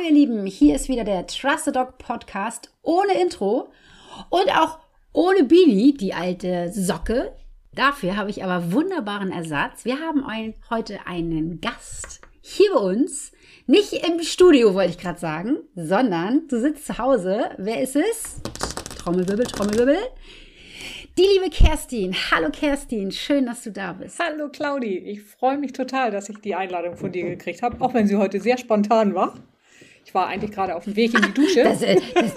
[0.00, 3.68] Hallo ihr Lieben, hier ist wieder der Trusted Dog Podcast ohne Intro
[4.30, 4.78] und auch
[5.12, 7.32] ohne Billy, die alte Socke.
[7.74, 9.84] Dafür habe ich aber wunderbaren Ersatz.
[9.84, 10.24] Wir haben
[10.70, 13.32] heute einen Gast hier bei uns.
[13.66, 17.50] Nicht im Studio, wollte ich gerade sagen, sondern du sitzt zu Hause.
[17.58, 18.40] Wer ist es?
[18.98, 19.98] Trommelwirbel, Trommelwirbel.
[21.18, 22.14] Die liebe Kerstin.
[22.30, 24.18] Hallo Kerstin, schön, dass du da bist.
[24.18, 27.92] Hallo Claudi, ich freue mich total, dass ich die Einladung von dir gekriegt habe, auch
[27.92, 29.34] wenn sie heute sehr spontan war.
[30.04, 31.62] Ich war eigentlich gerade auf dem Weg in die Dusche.
[31.62, 32.34] Das, äh, das,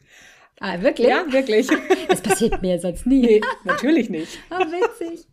[0.60, 1.08] ah, wirklich?
[1.08, 1.68] Ja, wirklich.
[2.08, 3.22] Das passiert mir sonst nie.
[3.22, 4.38] Nee, natürlich nicht.
[4.50, 5.26] Oh, witzig.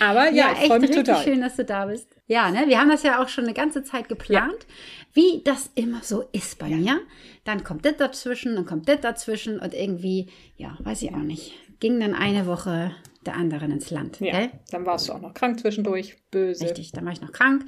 [0.00, 1.22] Aber ja, ja ich freue mich total.
[1.22, 2.08] schön, dass du da bist.
[2.26, 4.66] Ja, ne, wir haben das ja auch schon eine ganze Zeit geplant, ja.
[5.14, 6.76] wie das immer so ist bei ja.
[6.76, 7.00] mir.
[7.44, 11.54] Dann kommt das dazwischen, dann kommt das dazwischen und irgendwie, ja, weiß ich auch nicht
[11.80, 14.20] ging dann eine Woche der anderen ins Land.
[14.20, 14.50] Ja, gell?
[14.70, 16.16] dann warst du auch noch krank zwischendurch.
[16.30, 16.64] Böse.
[16.64, 17.64] Richtig, dann war ich noch krank.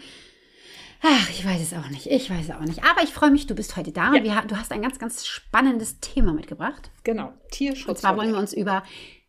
[1.03, 2.07] Ach, ich weiß es auch nicht.
[2.07, 2.83] Ich weiß es auch nicht.
[2.85, 4.13] Aber ich freue mich, du bist heute da.
[4.13, 4.23] Ja.
[4.23, 6.91] Wir, du hast ein ganz, ganz spannendes Thema mitgebracht.
[7.05, 7.89] Genau, Tierschutz.
[7.89, 8.83] Und zwar wollen wir uns über,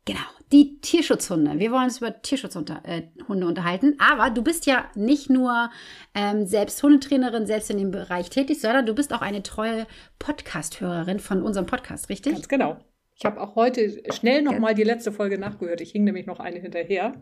[0.06, 0.20] genau,
[0.52, 1.60] die Tierschutzhunde.
[1.60, 3.96] Wir wollen uns über Tierschutzhunde äh, unterhalten.
[4.00, 5.70] Aber du bist ja nicht nur
[6.16, 9.86] ähm, selbst Hundetrainerin, selbst in dem Bereich tätig, sondern du bist auch eine treue
[10.18, 12.34] Podcast-Hörerin von unserem Podcast, richtig?
[12.34, 12.78] Ganz genau.
[13.16, 15.82] Ich habe auch heute schnell nochmal die letzte Folge nachgehört.
[15.82, 17.14] Ich hing nämlich noch eine hinterher,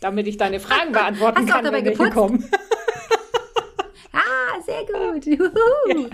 [0.00, 2.48] damit ich deine Fragen beantworten Hast kann, wenn welche kommen.
[5.22, 6.12] Sehr gut.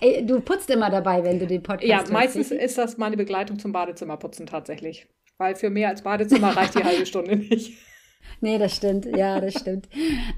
[0.00, 0.20] Ja.
[0.22, 2.62] Du putzt immer dabei, wenn du den Podcast Ja, meistens hörst.
[2.62, 5.06] ist das meine Begleitung zum Badezimmerputzen tatsächlich.
[5.38, 7.74] Weil für mehr als Badezimmer reicht die halbe Stunde nicht.
[8.40, 9.06] Nee, das stimmt.
[9.06, 9.88] Ja, das stimmt.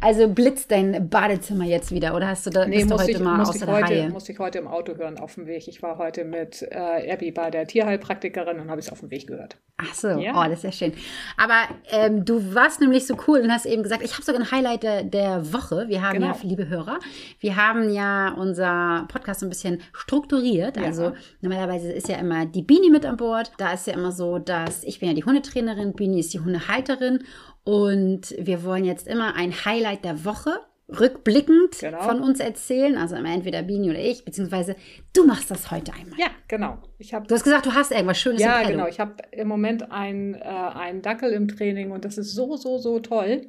[0.00, 3.20] Also blitzt dein Badezimmer jetzt wieder oder hast du da nee, bist du heute ich,
[3.20, 4.08] mal aus der heute, Reihe?
[4.10, 5.66] Musste ich heute im Auto hören auf dem Weg.
[5.68, 9.26] Ich war heute mit äh, Abby bei der Tierheilpraktikerin und habe es auf dem Weg
[9.26, 9.56] gehört.
[9.80, 10.32] Ach so, ja.
[10.32, 10.92] oh, das ist ja schön.
[11.36, 14.50] Aber ähm, du warst nämlich so cool und hast eben gesagt, ich habe sogar ein
[14.50, 15.86] Highlight der, der Woche.
[15.88, 16.28] Wir haben genau.
[16.28, 16.98] ja, liebe Hörer,
[17.38, 20.76] wir haben ja unser Podcast so ein bisschen strukturiert.
[20.76, 20.84] Ja.
[20.84, 23.52] Also normalerweise ist ja immer die Bini mit an Bord.
[23.58, 27.24] Da ist ja immer so, dass ich bin ja die Hundetrainerin, Bini ist die Hundehalterin
[27.68, 30.58] und wir wollen jetzt immer ein Highlight der Woche
[30.88, 32.00] rückblickend genau.
[32.00, 32.96] von uns erzählen.
[32.96, 34.74] Also entweder Bini oder ich, beziehungsweise
[35.12, 36.18] du machst das heute einmal.
[36.18, 36.78] Ja, genau.
[36.96, 38.86] Ich hab, du hast gesagt, du hast irgendwas Schönes Ja, genau.
[38.86, 42.78] Ich habe im Moment einen, äh, einen Dackel im Training und das ist so, so,
[42.78, 43.48] so toll.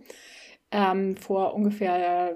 [0.70, 2.36] Ähm, vor ungefähr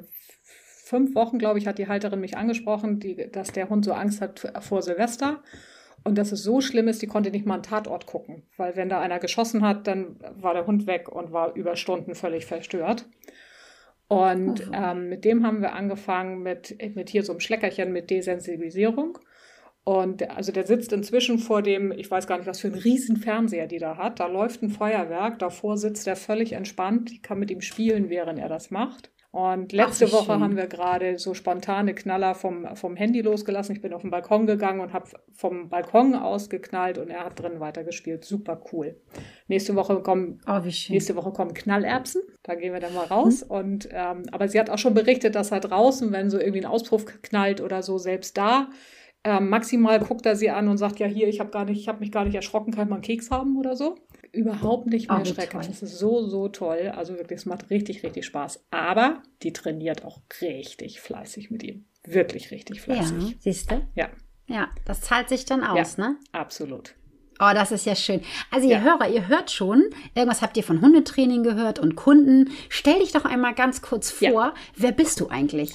[0.86, 4.22] fünf Wochen, glaube ich, hat die Halterin mich angesprochen, die, dass der Hund so Angst
[4.22, 5.44] hat vor Silvester.
[6.04, 8.44] Und dass es so schlimm ist, die konnte nicht mal einen Tatort gucken.
[8.58, 12.14] Weil wenn da einer geschossen hat, dann war der Hund weg und war über Stunden
[12.14, 13.06] völlig verstört.
[14.10, 19.18] Und ähm, mit dem haben wir angefangen mit, mit hier so einem Schleckerchen mit Desensibilisierung.
[19.86, 23.18] Und also der sitzt inzwischen vor dem, ich weiß gar nicht, was für ein riesen
[23.18, 24.20] Fernseher die da hat.
[24.20, 27.12] Da läuft ein Feuerwerk, davor sitzt er völlig entspannt.
[27.12, 29.13] Ich kann mit ihm spielen, während er das macht.
[29.34, 33.76] Und letzte Ach, Woche haben wir gerade so spontane Knaller vom, vom Handy losgelassen.
[33.76, 37.42] Ich bin auf den Balkon gegangen und habe vom Balkon aus geknallt und er hat
[37.42, 38.24] drin weitergespielt.
[38.24, 38.96] Super cool.
[39.48, 42.22] Nächste Woche kommen, oh, nächste Woche kommen Knallerbsen.
[42.44, 43.42] Da gehen wir dann mal raus.
[43.42, 43.50] Hm.
[43.50, 46.68] Und, ähm, aber sie hat auch schon berichtet, dass er draußen, wenn so irgendwie ein
[46.68, 48.70] Auspuff knallt oder so, selbst da,
[49.24, 51.88] ähm, maximal guckt er sie an und sagt, ja hier, ich habe gar nicht, ich
[51.88, 53.96] habe mich gar nicht erschrocken, kann einen Keks haben oder so
[54.34, 55.68] überhaupt nicht mehr schrecklich.
[55.68, 56.92] Das ist so, so toll.
[56.96, 58.66] Also wirklich, es macht richtig, richtig Spaß.
[58.72, 61.86] Aber die trainiert auch richtig fleißig mit ihm.
[62.06, 63.30] Wirklich richtig fleißig.
[63.30, 63.88] Ja, siehst du?
[63.96, 64.10] Ja.
[64.48, 66.18] Ja, das zahlt sich dann aus, ja, ne?
[66.34, 66.96] Absolut.
[67.40, 68.22] Oh, das ist ja schön.
[68.52, 68.82] Also ihr ja.
[68.82, 69.84] Hörer, ihr hört schon,
[70.16, 72.52] irgendwas habt ihr von Hundetraining gehört und Kunden.
[72.70, 74.54] Stell dich doch einmal ganz kurz vor, ja.
[74.76, 75.74] wer bist du eigentlich?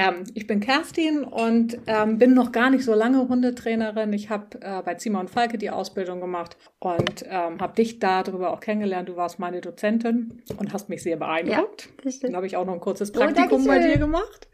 [0.00, 4.12] Ähm, ich bin Kerstin und ähm, bin noch gar nicht so lange Hundetrainerin.
[4.14, 8.50] Ich habe äh, bei Zima und Falke die Ausbildung gemacht und ähm, habe dich darüber
[8.52, 9.10] auch kennengelernt.
[9.10, 11.90] Du warst meine Dozentin und hast mich sehr beeindruckt.
[12.02, 14.48] Ja, Dann habe ich auch noch ein kurzes oh, Praktikum oh, bei dir gemacht.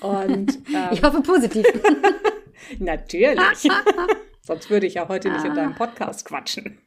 [0.00, 0.58] Und,
[0.92, 1.66] ich hoffe positiv.
[2.78, 3.68] Natürlich.
[4.40, 5.56] Sonst würde ich ja heute nicht in ah.
[5.56, 6.78] deinem Podcast quatschen.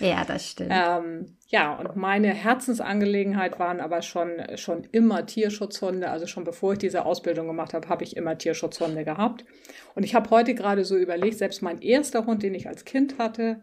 [0.00, 0.72] Ja, das stimmt.
[0.72, 6.10] Ähm, ja, und meine Herzensangelegenheit waren aber schon, schon immer Tierschutzhunde.
[6.10, 9.44] Also schon bevor ich diese Ausbildung gemacht habe, habe ich immer Tierschutzhunde gehabt.
[9.94, 13.18] Und ich habe heute gerade so überlegt, selbst mein erster Hund, den ich als Kind
[13.18, 13.60] hatte,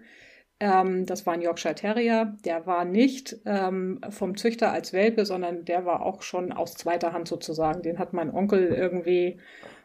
[0.59, 5.65] ähm, das war ein Yorkshire Terrier, der war nicht ähm, vom Züchter als Welpe, sondern
[5.65, 7.81] der war auch schon aus zweiter Hand sozusagen.
[7.81, 9.39] Den hat mein Onkel irgendwie,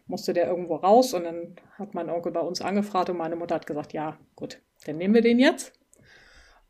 [0.06, 3.56] musste der irgendwo raus und dann hat mein Onkel bei uns angefragt und meine Mutter
[3.56, 5.77] hat gesagt, ja, gut, dann nehmen wir den jetzt.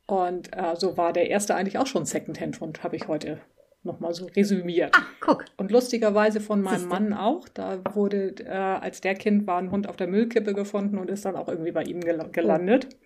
[0.08, 3.43] Und äh, so war der erste eigentlich auch schon Secondhand-Hund, habe ich heute
[3.82, 4.96] nochmal so resümiert.
[4.96, 5.44] Ah, guck.
[5.58, 6.88] Und lustigerweise von meinem Siehste.
[6.88, 7.46] Mann auch.
[7.49, 11.26] Da wurde, äh, als der Kind war, ein Hund auf der Müllkippe gefunden und ist
[11.26, 12.88] dann auch irgendwie bei ihm gel gelandet.
[12.90, 12.96] Oh.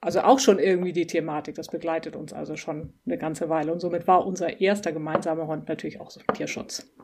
[0.00, 1.56] Also auch schon irgendwie die Thematik.
[1.56, 3.72] Das begleitet uns also schon eine ganze Weile.
[3.72, 6.94] Und somit war unser erster gemeinsamer Hund natürlich auch so Tierschutz.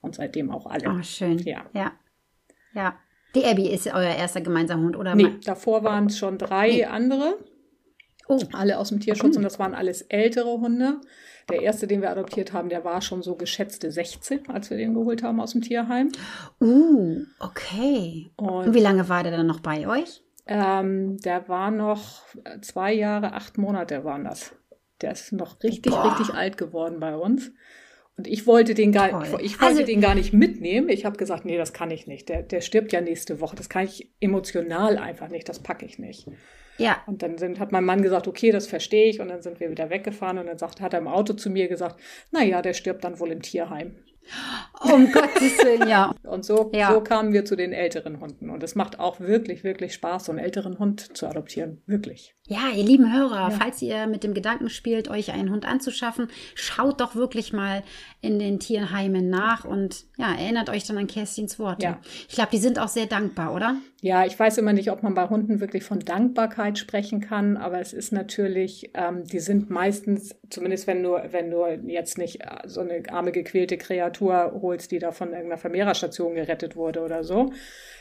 [0.00, 0.88] Und seitdem auch alle.
[0.88, 1.38] Oh, schön.
[1.38, 1.66] Ja.
[1.74, 1.92] ja.
[2.72, 2.96] Ja.
[3.34, 5.14] Die Abby ist euer erster gemeinsamer Hund, oder?
[5.14, 6.84] Nee, davor waren es schon drei nee.
[6.84, 7.36] andere.
[8.28, 8.40] Oh.
[8.52, 11.00] Alle aus dem Tierschutz und das waren alles ältere Hunde.
[11.50, 14.94] Der erste, den wir adoptiert haben, der war schon so geschätzte 16, als wir den
[14.94, 16.10] geholt haben aus dem Tierheim.
[16.60, 18.30] Uh, okay.
[18.36, 20.22] Und, und wie lange war der dann noch bei euch?
[20.46, 22.22] Ähm, der war noch
[22.60, 24.54] zwei Jahre, acht Monate waren das.
[25.00, 26.16] Der ist noch richtig, Boah.
[26.16, 27.52] richtig alt geworden bei uns.
[28.16, 29.40] Und ich wollte den gar, Toll.
[29.42, 30.88] ich wollte also, den gar nicht mitnehmen.
[30.88, 32.28] Ich habe gesagt, nee, das kann ich nicht.
[32.28, 33.56] Der, der stirbt ja nächste Woche.
[33.56, 35.48] Das kann ich emotional einfach nicht.
[35.48, 36.28] Das packe ich nicht.
[36.78, 37.02] Ja.
[37.06, 39.20] Und dann sind, hat mein Mann gesagt, okay, das verstehe ich.
[39.20, 41.68] Und dann sind wir wieder weggefahren und dann sagt, hat er im Auto zu mir
[41.68, 42.00] gesagt,
[42.30, 43.96] na ja, der stirbt dann wohl im Tierheim.
[44.80, 46.14] Um Gottes Willen, ja.
[46.22, 46.92] Und so, ja.
[46.92, 48.50] so kamen wir zu den älteren Hunden.
[48.50, 51.82] Und es macht auch wirklich, wirklich Spaß, so einen älteren Hund zu adoptieren.
[51.86, 52.34] Wirklich.
[52.46, 53.50] Ja, ihr lieben Hörer, ja.
[53.50, 57.82] falls ihr mit dem Gedanken spielt, euch einen Hund anzuschaffen, schaut doch wirklich mal
[58.20, 61.84] in den Tierheimen nach und ja, erinnert euch dann an Kerstins Worte.
[61.84, 62.00] Ja.
[62.28, 63.76] Ich glaube, die sind auch sehr dankbar, oder?
[64.04, 67.80] Ja, ich weiß immer nicht, ob man bei Hunden wirklich von Dankbarkeit sprechen kann, aber
[67.80, 72.58] es ist natürlich, ähm, die sind meistens, zumindest wenn du, wenn du jetzt nicht äh,
[72.66, 77.54] so eine arme gequälte Kreatur holst, die da von irgendeiner Vermehrerstation gerettet wurde oder so,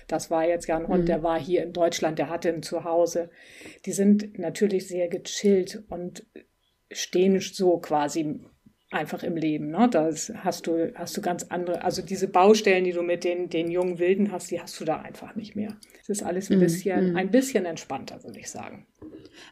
[0.09, 1.05] das war jetzt ja ein Hund, mhm.
[1.05, 3.29] der war hier in Deutschland, der hatte ein Zuhause.
[3.85, 6.25] Die sind natürlich sehr gechillt und
[6.91, 8.41] stehen so quasi
[8.93, 9.71] einfach im Leben.
[9.71, 9.87] Ne?
[9.89, 10.09] Da
[10.43, 13.99] hast du, hast du ganz andere, also diese Baustellen, die du mit den, den jungen
[13.99, 15.75] Wilden hast, die hast du da einfach nicht mehr.
[16.01, 16.61] Es ist alles ein mhm.
[16.61, 17.17] bisschen, mm.
[17.17, 18.85] ein bisschen entspannter, würde ich sagen.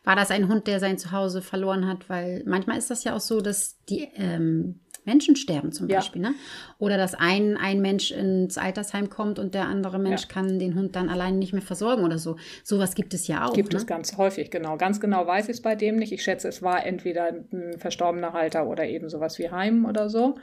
[0.03, 2.09] War das ein Hund, der sein Zuhause verloren hat?
[2.09, 6.21] Weil manchmal ist das ja auch so, dass die ähm, Menschen sterben zum Beispiel.
[6.21, 6.29] Ja.
[6.29, 6.35] Ne?
[6.77, 10.27] Oder dass ein, ein Mensch ins Altersheim kommt und der andere Mensch ja.
[10.27, 12.35] kann den Hund dann alleine nicht mehr versorgen oder so.
[12.63, 13.53] Sowas gibt es ja auch.
[13.53, 13.79] Gibt ne?
[13.79, 14.77] es ganz häufig, genau.
[14.77, 16.11] Ganz genau weiß ich es bei dem nicht.
[16.11, 20.35] Ich schätze, es war entweder ein verstorbener Halter oder eben sowas wie Heim oder so.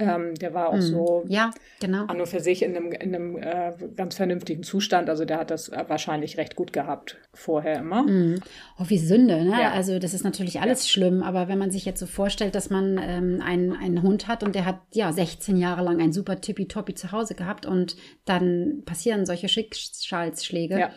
[0.00, 0.80] Ähm, der war auch mm.
[0.80, 1.50] so ja,
[1.80, 2.04] genau.
[2.06, 5.10] an und für sich in einem, in einem äh, ganz vernünftigen Zustand.
[5.10, 8.04] Also der hat das wahrscheinlich recht gut gehabt vorher immer.
[8.04, 8.40] Mm.
[8.78, 9.50] Oh, wie Sünde, ne?
[9.60, 9.72] Ja.
[9.72, 10.90] Also das ist natürlich alles ja.
[10.90, 14.44] schlimm, aber wenn man sich jetzt so vorstellt, dass man ähm, einen, einen Hund hat
[14.44, 18.82] und der hat ja 16 Jahre lang ein super Tippitoppi zu Hause gehabt und dann
[18.84, 20.78] passieren solche Schicksalsschläge.
[20.78, 20.90] Ja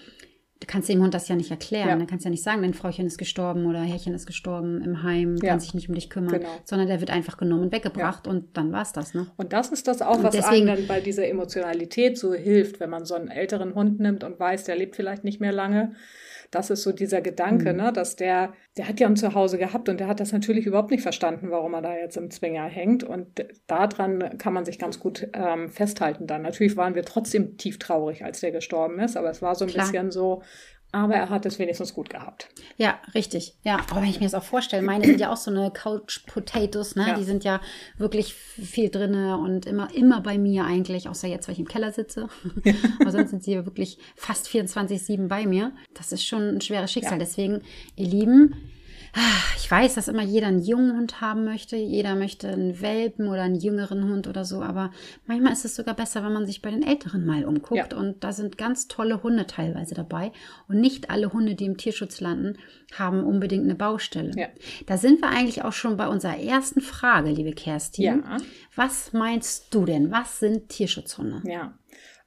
[0.62, 1.90] du kannst dem Hund das ja nicht erklären.
[1.90, 1.96] Ja.
[1.96, 5.36] Du kannst ja nicht sagen, dein Frauchen ist gestorben oder Herrchen ist gestorben im Heim,
[5.42, 5.50] ja.
[5.50, 6.50] kann sich nicht um dich kümmern, genau.
[6.64, 8.32] sondern der wird einfach genommen und weggebracht ja.
[8.32, 9.14] und dann war es das.
[9.14, 9.28] Ne?
[9.38, 12.80] Und das ist das auch, und was deswegen, einem dann bei dieser Emotionalität so hilft,
[12.80, 15.96] wenn man so einen älteren Hund nimmt und weiß, der lebt vielleicht nicht mehr lange
[16.52, 17.80] das ist so dieser Gedanke, mhm.
[17.80, 20.92] ne, dass der, der hat ja ein Zuhause gehabt und der hat das natürlich überhaupt
[20.92, 23.04] nicht verstanden, warum er da jetzt im Zwinger hängt.
[23.04, 26.42] Und daran kann man sich ganz gut ähm, festhalten dann.
[26.42, 29.72] Natürlich waren wir trotzdem tief traurig, als der gestorben ist, aber es war so ein
[29.72, 29.86] Klar.
[29.86, 30.44] bisschen so,
[30.92, 32.50] aber er hat es wenigstens gut gehabt.
[32.78, 33.56] Ja, richtig.
[33.64, 36.26] Ja, aber wenn ich mir das auch vorstelle, meine sind ja auch so eine Couch
[36.26, 37.08] Potatoes, ne?
[37.08, 37.14] Ja.
[37.16, 37.62] Die sind ja
[37.98, 41.92] wirklich viel drinne und immer, immer bei mir eigentlich, außer jetzt, weil ich im Keller
[41.94, 42.28] sitze.
[43.00, 45.72] aber sonst sind sie wirklich fast 24-7 bei mir.
[45.94, 47.14] Das ist schon ein schweres Schicksal.
[47.14, 47.20] Ja.
[47.20, 47.62] Deswegen,
[47.96, 48.56] ihr Lieben,
[49.58, 53.44] ich weiß, dass immer jeder einen jungen Hund haben möchte, jeder möchte einen Welpen oder
[53.44, 54.92] einen jüngeren Hund oder so, aber
[55.26, 57.98] manchmal ist es sogar besser, wenn man sich bei den Älteren mal umguckt ja.
[57.98, 60.32] und da sind ganz tolle Hunde teilweise dabei
[60.68, 62.58] und nicht alle Hunde, die im Tierschutz landen,
[62.98, 64.32] haben unbedingt eine Baustelle.
[64.36, 64.48] Ja.
[64.86, 68.04] Da sind wir eigentlich auch schon bei unserer ersten Frage, liebe Kerstin.
[68.04, 68.38] Ja.
[68.76, 70.12] Was meinst du denn?
[70.12, 71.42] Was sind Tierschutzhunde?
[71.46, 71.78] Ja,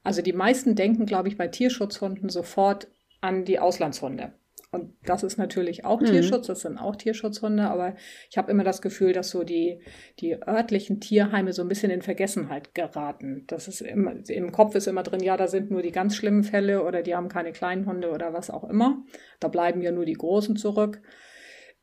[0.03, 2.87] also die meisten denken, glaube ich, bei Tierschutzhunden sofort
[3.21, 4.33] an die Auslandshunde.
[4.75, 6.05] Und das ist natürlich auch mhm.
[6.05, 7.95] Tierschutz, das sind auch Tierschutzhunde, aber
[8.29, 9.79] ich habe immer das Gefühl, dass so die,
[10.19, 13.45] die örtlichen Tierheime so ein bisschen in Vergessenheit geraten.
[13.47, 16.43] Das ist immer, im Kopf ist immer drin, ja, da sind nur die ganz schlimmen
[16.43, 19.03] Fälle oder die haben keine kleinen Hunde oder was auch immer.
[19.39, 21.01] Da bleiben ja nur die großen zurück.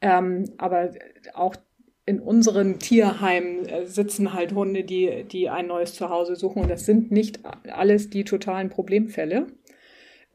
[0.01, 0.91] Ähm, aber
[1.35, 1.57] auch
[2.05, 6.63] in unseren Tierheimen äh, sitzen halt Hunde, die, die ein neues Zuhause suchen.
[6.63, 9.47] Und das sind nicht alles die totalen Problemfälle.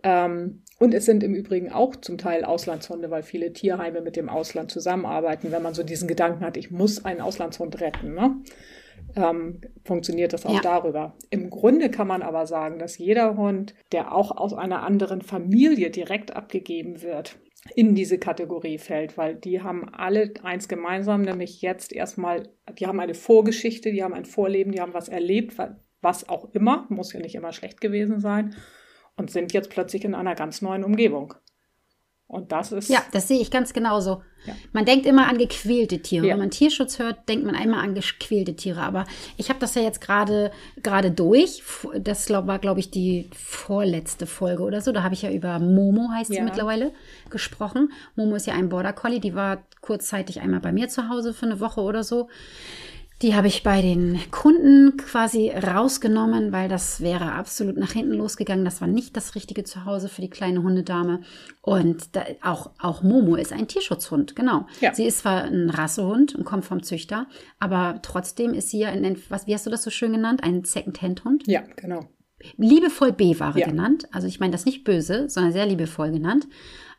[0.04, 4.30] Ähm, und es sind im Übrigen auch zum Teil Auslandshunde, weil viele Tierheime mit dem
[4.30, 5.52] Ausland zusammenarbeiten.
[5.52, 8.36] Wenn man so diesen Gedanken hat, ich muss einen Auslandshund retten, ne?
[9.16, 10.62] ähm, funktioniert das auch ja.
[10.62, 11.16] darüber.
[11.32, 15.90] Im Grunde kann man aber sagen, dass jeder Hund, der auch aus einer anderen Familie
[15.90, 17.38] direkt abgegeben wird,
[17.76, 23.00] in diese Kategorie fällt, weil die haben alle eins gemeinsam, nämlich jetzt erstmal, die haben
[23.00, 25.56] eine Vorgeschichte, die haben ein Vorleben, die haben was erlebt,
[26.02, 28.56] was auch immer, muss ja nicht immer schlecht gewesen sein
[29.18, 31.34] und sind jetzt plötzlich in einer ganz neuen Umgebung.
[32.28, 32.90] Und das ist.
[32.90, 34.22] Ja, das sehe ich ganz genauso.
[34.46, 34.54] Ja.
[34.74, 36.28] Man denkt immer an gequälte Tiere.
[36.28, 36.34] Ja.
[36.34, 38.82] Wenn man Tierschutz hört, denkt man einmal an gequälte Tiere.
[38.82, 39.06] Aber
[39.38, 40.52] ich habe das ja jetzt gerade
[40.84, 41.64] gerade durch.
[41.98, 44.92] Das war, glaube ich, die vorletzte Folge oder so.
[44.92, 46.38] Da habe ich ja über Momo, heißt ja.
[46.38, 46.92] sie mittlerweile,
[47.30, 47.94] gesprochen.
[48.18, 49.22] Momo ist ja ein Border Collie.
[49.22, 52.28] Die war kurzzeitig einmal bei mir zu Hause für eine Woche oder so.
[53.24, 58.64] Die habe ich bei den Kunden quasi rausgenommen, weil das wäre absolut nach hinten losgegangen.
[58.64, 61.22] Das war nicht das richtige Zuhause für die kleine Hundedame.
[61.62, 64.68] Und da, auch, auch Momo ist ein Tierschutzhund, genau.
[64.82, 64.94] Ja.
[64.94, 67.26] Sie ist zwar ein Rassehund und kommt vom Züchter,
[67.60, 70.44] aber trotzdem ist sie ja ein, was, wie hast du das so schön genannt?
[70.44, 71.48] Ein Second-Hand-Hund?
[71.48, 72.08] Ja, genau.
[72.58, 73.68] Liebevoll B-Ware ja.
[73.68, 74.08] genannt.
[74.12, 76.48] Also ich meine das nicht böse, sondern sehr liebevoll genannt.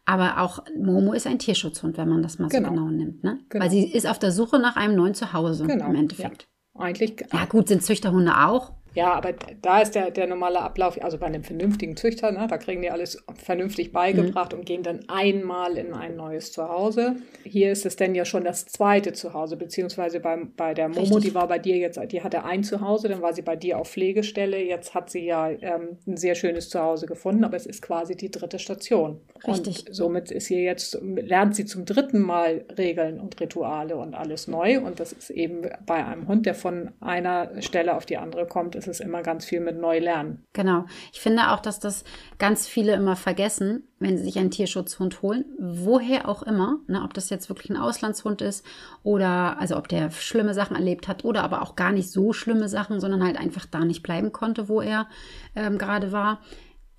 [0.08, 2.70] Aber auch Momo ist ein Tierschutzhund, wenn man das mal genau.
[2.70, 3.22] so genau nimmt.
[3.22, 3.40] Ne?
[3.50, 3.62] Genau.
[3.62, 5.84] Weil sie ist auf der Suche nach einem neuen Zuhause genau.
[5.84, 6.48] im Endeffekt.
[6.74, 6.80] Ja.
[6.80, 7.26] Eigentlich.
[7.30, 8.72] Ja, gut, sind Züchterhunde auch.
[8.98, 12.58] Ja, aber da ist der, der normale Ablauf, also bei einem vernünftigen Züchter, ne, da
[12.58, 14.58] kriegen die alles vernünftig beigebracht mhm.
[14.58, 17.14] und gehen dann einmal in ein neues Zuhause.
[17.44, 21.26] Hier ist es dann ja schon das zweite Zuhause, beziehungsweise beim, bei der Momo, Richtig.
[21.26, 23.88] die war bei dir jetzt, die hatte ein Zuhause, dann war sie bei dir auf
[23.88, 24.60] Pflegestelle.
[24.60, 28.32] Jetzt hat sie ja ähm, ein sehr schönes Zuhause gefunden, aber es ist quasi die
[28.32, 29.20] dritte Station.
[29.46, 29.86] Richtig.
[29.86, 34.48] Und somit ist hier jetzt, lernt sie zum dritten Mal Regeln und Rituale und alles
[34.48, 34.80] neu.
[34.80, 38.74] Und das ist eben bei einem Hund, der von einer Stelle auf die andere kommt,
[38.74, 40.44] ist es immer ganz viel mit Neulernen.
[40.52, 40.86] Genau.
[41.12, 42.04] Ich finde auch, dass das
[42.38, 47.14] ganz viele immer vergessen, wenn sie sich einen Tierschutzhund holen, woher auch immer, ne, ob
[47.14, 48.64] das jetzt wirklich ein Auslandshund ist
[49.02, 52.68] oder also ob der schlimme Sachen erlebt hat oder aber auch gar nicht so schlimme
[52.68, 55.08] Sachen, sondern halt einfach da nicht bleiben konnte, wo er
[55.54, 56.40] ähm, gerade war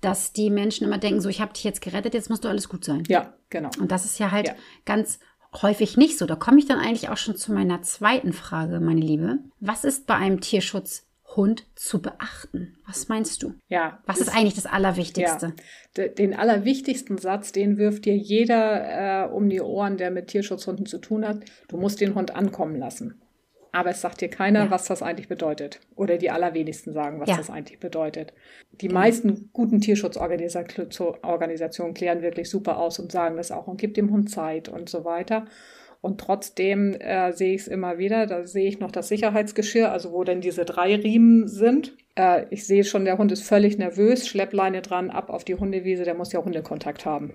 [0.00, 2.68] dass die Menschen immer denken, so ich habe dich jetzt gerettet, jetzt musst du alles
[2.68, 3.02] gut sein.
[3.08, 3.70] Ja, genau.
[3.78, 4.54] Und das ist ja halt ja.
[4.84, 5.18] ganz
[5.62, 6.26] häufig nicht so.
[6.26, 9.38] Da komme ich dann eigentlich auch schon zu meiner zweiten Frage, meine Liebe.
[9.58, 11.06] Was ist bei einem Tierschutz
[11.36, 12.76] Hund zu beachten?
[12.86, 13.54] Was meinst du?
[13.68, 14.00] Ja.
[14.06, 15.54] Was ist, ist eigentlich das Allerwichtigste?
[15.96, 20.86] Ja, den allerwichtigsten Satz, den wirft dir jeder äh, um die Ohren, der mit Tierschutzhunden
[20.86, 21.40] zu tun hat.
[21.68, 23.20] Du musst den Hund ankommen lassen.
[23.72, 24.70] Aber es sagt dir keiner, ja.
[24.70, 25.80] was das eigentlich bedeutet.
[25.94, 27.36] Oder die allerwenigsten sagen, was ja.
[27.36, 28.32] das eigentlich bedeutet.
[28.80, 29.00] Die genau.
[29.00, 34.30] meisten guten Tierschutzorganisationen klären wirklich super aus und sagen das auch und gibt dem Hund
[34.30, 35.46] Zeit und so weiter.
[36.00, 38.26] Und trotzdem äh, sehe ich es immer wieder.
[38.26, 41.96] Da sehe ich noch das Sicherheitsgeschirr, also wo denn diese drei Riemen sind.
[42.14, 46.04] Äh, ich sehe schon, der Hund ist völlig nervös, Schleppleine dran, ab auf die Hundewiese,
[46.04, 47.34] der muss ja Hundekontakt haben.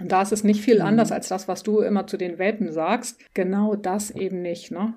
[0.00, 0.86] Und da ist es nicht viel mhm.
[0.86, 3.20] anders als das, was du immer zu den Welpen sagst.
[3.34, 4.94] Genau das eben nicht, ne?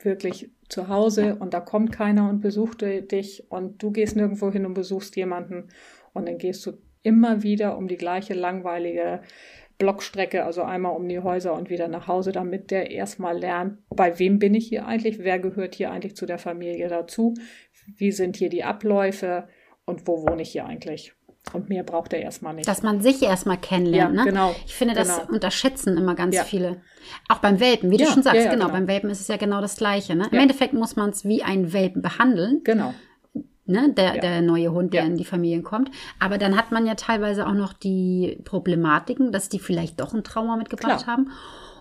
[0.00, 4.66] Wirklich zu Hause und da kommt keiner und besucht dich und du gehst nirgendwo hin
[4.66, 5.68] und besuchst jemanden
[6.12, 6.72] und dann gehst du
[7.02, 9.20] immer wieder um die gleiche langweilige
[9.78, 14.18] Blockstrecke, also einmal um die Häuser und wieder nach Hause, damit der erstmal lernt, bei
[14.18, 17.34] wem bin ich hier eigentlich, wer gehört hier eigentlich zu der Familie dazu,
[17.96, 19.48] wie sind hier die Abläufe
[19.84, 21.12] und wo wohne ich hier eigentlich.
[21.52, 22.66] Und mehr braucht er erstmal nicht.
[22.66, 24.16] Dass man sich erstmal kennenlernt.
[24.16, 24.30] Ja, ne?
[24.30, 24.54] genau.
[24.64, 25.32] Ich finde, das genau.
[25.32, 26.42] unterschätzen immer ganz ja.
[26.42, 26.80] viele.
[27.28, 29.36] Auch beim Welpen, wie ja, du schon sagst, genau, genau, Beim Welpen ist es ja
[29.36, 30.14] genau das Gleiche.
[30.14, 30.26] Ne?
[30.30, 32.62] Im Endeffekt muss man es wie einen Welpen behandeln.
[32.64, 32.94] Genau
[33.66, 34.20] ne, der, ja.
[34.20, 35.06] der neue Hund, der ja.
[35.06, 35.90] in die Familie kommt.
[36.18, 40.24] Aber dann hat man ja teilweise auch noch die Problematiken, dass die vielleicht doch ein
[40.24, 41.16] Trauma mitgebracht Klar.
[41.16, 41.30] haben.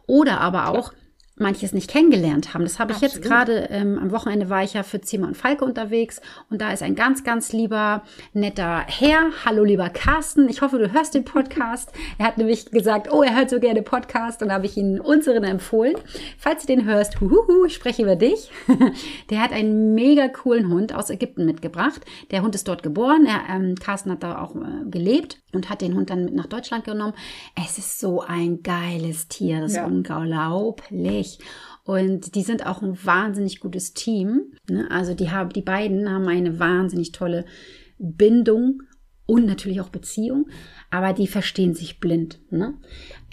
[0.06, 0.94] Oder aber auch,
[1.36, 2.64] manches nicht kennengelernt haben.
[2.64, 3.16] Das habe ich Absolut.
[3.16, 6.22] jetzt gerade, ähm, am Wochenende war ich ja für Zimmer und Falke unterwegs
[6.52, 9.32] und da ist ein ganz, ganz lieber, netter Herr.
[9.44, 11.92] Hallo lieber Carsten, ich hoffe, du hörst den Podcast.
[12.20, 15.00] Er hat nämlich gesagt, oh, er hört so gerne Podcast und da habe ich ihn
[15.00, 15.96] unseren empfohlen.
[16.38, 18.52] Falls du den hörst, huhuhu, ich spreche über dich.
[19.30, 22.02] Der hat einen mega coolen Hund aus Ägypten mitgebracht.
[22.32, 23.26] Der Hund ist dort geboren.
[23.26, 26.46] Er, ähm, Carsten hat da auch äh, gelebt und hat den Hund dann mit nach
[26.46, 27.14] Deutschland genommen.
[27.56, 29.84] Es ist so ein geiles Tier, das ja.
[29.84, 31.42] ist unglaublich nicht.
[31.86, 34.54] Und die sind auch ein wahnsinnig gutes Team.
[34.70, 34.90] Ne?
[34.90, 37.46] Also die haben, die beiden haben eine wahnsinnig tolle
[37.98, 38.82] Bindung
[39.26, 40.50] und natürlich auch Beziehung,
[40.90, 42.40] aber die verstehen sich blind.
[42.52, 42.76] Ne?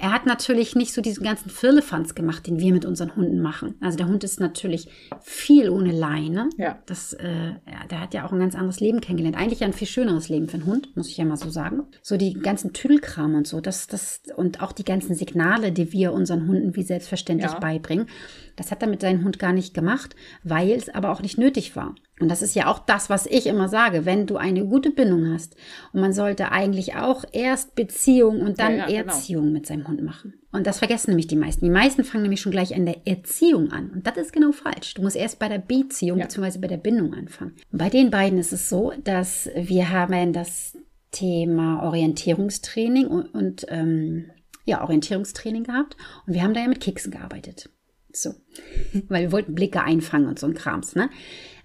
[0.00, 3.74] Er hat natürlich nicht so diesen ganzen Firlefanz gemacht, den wir mit unseren Hunden machen.
[3.82, 4.88] Also der Hund ist natürlich
[5.20, 6.48] viel ohne Leine.
[6.56, 6.78] Ja.
[6.86, 9.36] Das, äh, ja, der hat ja auch ein ganz anderes Leben kennengelernt.
[9.36, 11.82] Eigentlich ein viel schöneres Leben für einen Hund, muss ich ja mal so sagen.
[12.00, 16.14] So die ganzen Tüdelkram und so, das, das, und auch die ganzen Signale, die wir
[16.14, 17.58] unseren Hunden wie selbstverständlich ja.
[17.58, 18.06] beibringen,
[18.56, 21.76] das hat er mit seinem Hund gar nicht gemacht, weil es aber auch nicht nötig
[21.76, 21.94] war.
[22.20, 25.32] Und das ist ja auch das, was ich immer sage, wenn du eine gute Bindung
[25.32, 25.56] hast.
[25.92, 29.14] Und man sollte eigentlich auch erst Beziehung und dann ja, ja, genau.
[29.14, 29.54] Erziehung genau.
[29.54, 30.34] mit seinem Hund machen.
[30.52, 31.64] Und das vergessen nämlich die meisten.
[31.64, 33.90] Die meisten fangen nämlich schon gleich an der Erziehung an.
[33.90, 34.94] Und das ist genau falsch.
[34.94, 36.26] Du musst erst bei der Beziehung ja.
[36.26, 36.58] bzw.
[36.58, 37.56] bei der Bindung anfangen.
[37.72, 40.76] Und bei den beiden ist es so, dass wir haben das
[41.12, 44.26] Thema Orientierungstraining und, und ähm,
[44.64, 45.96] ja, Orientierungstraining gehabt.
[46.26, 47.70] Und wir haben da ja mit Keksen gearbeitet.
[48.12, 48.34] So.
[49.08, 51.10] Weil wir wollten Blicke einfangen und so ein Krams, ne?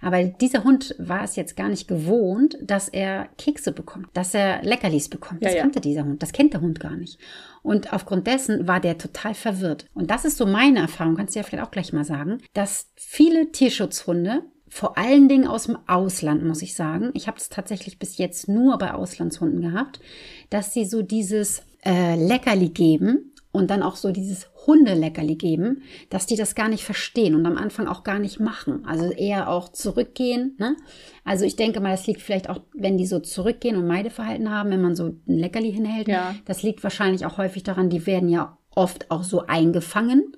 [0.06, 4.62] Aber dieser Hund war es jetzt gar nicht gewohnt, dass er Kekse bekommt, dass er
[4.62, 5.44] Leckerlis bekommt.
[5.44, 5.62] Das ja, ja.
[5.62, 6.22] kannte dieser Hund.
[6.22, 7.18] Das kennt der Hund gar nicht.
[7.62, 9.86] Und aufgrund dessen war der total verwirrt.
[9.94, 12.92] Und das ist so meine Erfahrung, kannst du ja vielleicht auch gleich mal sagen, dass
[12.94, 17.10] viele Tierschutzhunde vor allen Dingen aus dem Ausland, muss ich sagen.
[17.14, 19.98] Ich habe es tatsächlich bis jetzt nur bei Auslandshunden gehabt,
[20.50, 26.26] dass sie so dieses äh, Leckerli geben und dann auch so dieses Hundeleckerli geben, dass
[26.26, 28.84] die das gar nicht verstehen und am Anfang auch gar nicht machen.
[28.86, 30.54] Also eher auch zurückgehen.
[30.58, 30.76] Ne?
[31.24, 34.70] Also ich denke mal, das liegt vielleicht auch, wenn die so zurückgehen und Meideverhalten haben,
[34.70, 36.08] wenn man so ein Leckerli hinhält.
[36.08, 36.34] Ja.
[36.44, 40.36] Das liegt wahrscheinlich auch häufig daran, die werden ja oft auch so eingefangen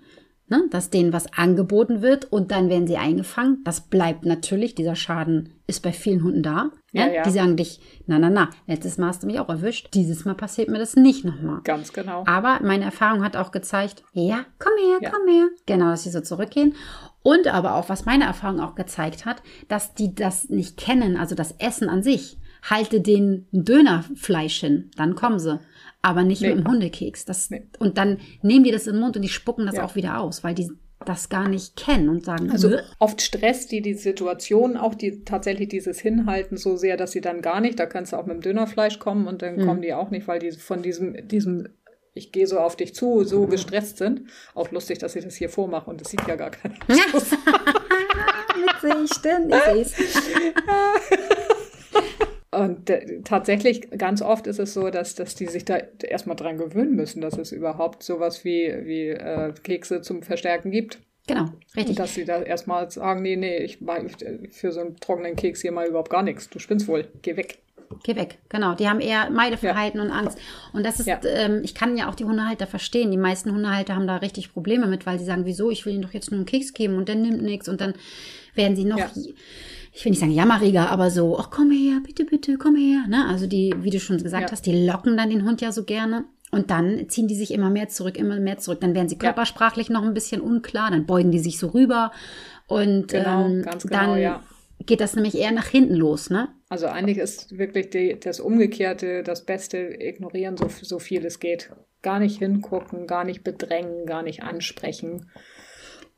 [0.48, 3.62] ne, dass denen was angeboten wird und dann werden sie eingefangen.
[3.64, 6.70] Das bleibt natürlich, dieser Schaden ist bei vielen Hunden da.
[6.92, 7.14] Ja, ne?
[7.16, 7.22] ja.
[7.22, 9.88] Die sagen dich, na, na, na, letztes Mal hast du mich auch erwischt.
[9.94, 11.60] Dieses Mal passiert mir das nicht nochmal.
[11.64, 12.24] Ganz genau.
[12.26, 15.10] Aber meine Erfahrung hat auch gezeigt, ja, komm her, ja.
[15.10, 15.48] komm her.
[15.66, 16.74] Genau, dass sie so zurückgehen.
[17.22, 21.34] Und aber auch, was meine Erfahrung auch gezeigt hat, dass die das nicht kennen, also
[21.34, 22.38] das Essen an sich.
[22.68, 25.60] Halte den Dönerfleisch hin, dann kommen sie
[26.02, 26.54] aber nicht nee.
[26.54, 27.24] mit dem Hundekeks.
[27.24, 27.66] Das, nee.
[27.78, 29.84] Und dann nehmen die das in den Mund und die spucken das ja.
[29.84, 30.70] auch wieder aus, weil die
[31.04, 32.50] das gar nicht kennen und sagen.
[32.50, 37.20] Also oft stresst die die Situation auch die tatsächlich dieses Hinhalten so sehr, dass sie
[37.20, 37.78] dann gar nicht.
[37.78, 39.66] Da kannst du auch mit dem Dönerfleisch kommen und dann mhm.
[39.66, 41.68] kommen die auch nicht, weil die von diesem diesem
[42.14, 44.22] ich gehe so auf dich zu, so gestresst sind.
[44.54, 46.74] Auch lustig, dass ich das hier vormache und das sieht ja gar keiner.
[46.88, 47.38] Witzig,
[49.16, 49.94] stimmt, ich sehe es.
[52.58, 56.56] Und äh, tatsächlich, ganz oft ist es so, dass, dass die sich da erstmal dran
[56.56, 60.98] gewöhnen müssen, dass es überhaupt sowas wie, wie äh, Kekse zum Verstärken gibt.
[61.26, 61.44] Genau,
[61.76, 61.90] richtig.
[61.90, 64.06] Und dass sie da erstmal sagen, nee, nee, ich mache
[64.50, 66.48] für so einen trockenen Keks hier mal überhaupt gar nichts.
[66.48, 67.58] Du spinnst wohl, geh weg.
[68.02, 68.74] Geh weg, genau.
[68.74, 70.06] Die haben eher Meideverhalten ja.
[70.06, 70.38] und Angst.
[70.72, 71.20] Und das ist, ja.
[71.24, 73.10] ähm, ich kann ja auch die Hundehalter verstehen.
[73.10, 76.02] Die meisten Hundehalter haben da richtig Probleme mit, weil sie sagen, wieso, ich will ihnen
[76.02, 77.94] doch jetzt nur einen Keks geben und der nimmt nichts und dann
[78.54, 78.98] werden sie noch.
[78.98, 79.10] Ja
[79.98, 83.08] ich will nicht sagen jammeriger, aber so, ach komm her, bitte, bitte, komm her.
[83.08, 83.26] Ne?
[83.26, 84.52] Also die, wie du schon gesagt ja.
[84.52, 86.24] hast, die locken dann den Hund ja so gerne.
[86.52, 88.80] Und dann ziehen die sich immer mehr zurück, immer mehr zurück.
[88.80, 92.12] Dann werden sie körpersprachlich noch ein bisschen unklar, dann beugen die sich so rüber.
[92.68, 94.42] Und genau, ähm, genau, dann ja.
[94.86, 96.48] geht das nämlich eher nach hinten los, ne?
[96.68, 101.72] Also eigentlich ist wirklich die, das Umgekehrte das Beste, ignorieren so, so viel es geht.
[102.02, 105.28] Gar nicht hingucken, gar nicht bedrängen, gar nicht ansprechen.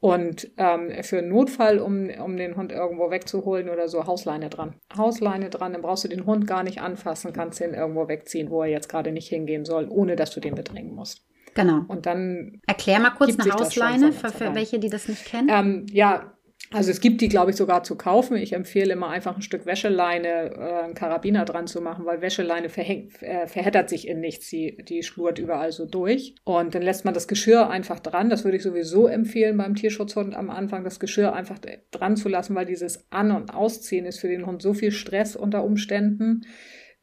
[0.00, 4.74] Und ähm, für einen Notfall, um, um den Hund irgendwo wegzuholen oder so, Hausleine dran.
[4.96, 8.62] Hausleine dran, dann brauchst du den Hund gar nicht anfassen, kannst ihn irgendwo wegziehen, wo
[8.62, 11.26] er jetzt gerade nicht hingehen soll, ohne dass du den bedrängen musst.
[11.54, 11.82] Genau.
[11.88, 12.60] Und dann.
[12.66, 15.48] Erklär mal kurz eine Hausleine für, für welche, die das nicht kennen.
[15.50, 16.32] Ähm, ja,
[16.72, 18.36] also es gibt die, glaube ich, sogar zu kaufen.
[18.36, 22.68] Ich empfehle immer einfach ein Stück Wäscheleine, äh, einen Karabiner dran zu machen, weil Wäscheleine
[22.68, 24.50] verhängt, äh, verheddert sich in nichts.
[24.50, 26.36] Die, die schlurt überall so durch.
[26.44, 28.30] Und dann lässt man das Geschirr einfach dran.
[28.30, 31.58] Das würde ich sowieso empfehlen beim Tierschutzhund am Anfang, das Geschirr einfach
[31.90, 35.34] dran zu lassen, weil dieses An- und Ausziehen ist für den Hund so viel Stress
[35.34, 36.42] unter Umständen.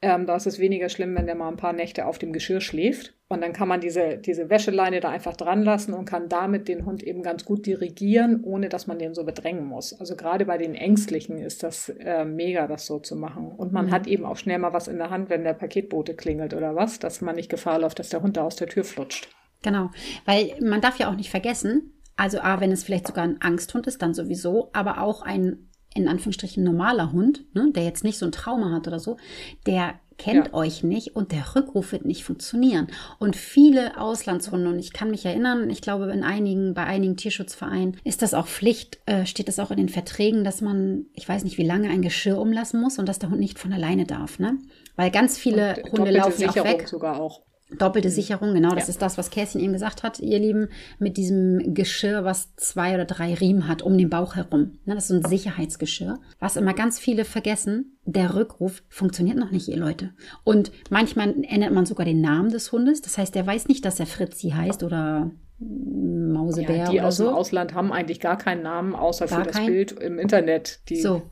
[0.01, 2.61] Ähm, da ist es weniger schlimm, wenn der mal ein paar Nächte auf dem Geschirr
[2.61, 3.15] schläft.
[3.29, 6.85] Und dann kann man diese, diese Wäscheleine da einfach dran lassen und kann damit den
[6.85, 9.99] Hund eben ganz gut dirigieren, ohne dass man den so bedrängen muss.
[9.99, 13.51] Also gerade bei den Ängstlichen ist das äh, mega, das so zu machen.
[13.51, 13.91] Und man mhm.
[13.91, 16.99] hat eben auch schnell mal was in der Hand, wenn der Paketbote klingelt oder was,
[16.99, 19.29] dass man nicht Gefahr läuft, dass der Hund da aus der Tür flutscht.
[19.63, 19.89] Genau,
[20.25, 23.85] weil man darf ja auch nicht vergessen, also A, wenn es vielleicht sogar ein Angsthund
[23.85, 25.66] ist, dann sowieso, aber auch ein
[25.97, 29.17] in Anführungsstrichen normaler Hund, ne, der jetzt nicht so ein Trauma hat oder so,
[29.65, 30.53] der kennt ja.
[30.53, 32.87] euch nicht und der Rückruf wird nicht funktionieren.
[33.19, 37.97] Und viele Auslandshunde, und ich kann mich erinnern, ich glaube, in einigen, bei einigen Tierschutzvereinen
[38.03, 41.43] ist das auch Pflicht, äh, steht das auch in den Verträgen, dass man, ich weiß
[41.43, 44.39] nicht, wie lange ein Geschirr umlassen muss und dass der Hund nicht von alleine darf,
[44.39, 44.57] ne?
[44.95, 46.87] Weil ganz viele und Hunde laufen ja auch weg.
[46.87, 47.43] sogar auch.
[47.77, 48.13] Doppelte mhm.
[48.13, 48.91] Sicherung, genau, das ja.
[48.91, 53.05] ist das, was Kerstin eben gesagt hat, ihr Lieben, mit diesem Geschirr, was zwei oder
[53.05, 54.79] drei Riemen hat um den Bauch herum.
[54.85, 56.19] Ne, das ist so ein Sicherheitsgeschirr.
[56.39, 60.13] Was immer ganz viele vergessen, der Rückruf funktioniert noch nicht, ihr Leute.
[60.45, 63.01] Und manchmal ändert man sogar den Namen des Hundes.
[63.01, 67.17] Das heißt, der weiß nicht, dass er Fritzi heißt oder Mausebär ja, die oder aus
[67.17, 67.25] so.
[67.25, 69.65] dem Ausland haben eigentlich gar keinen Namen, außer gar für das kein?
[69.65, 70.81] Bild im Internet.
[70.89, 71.23] Die so,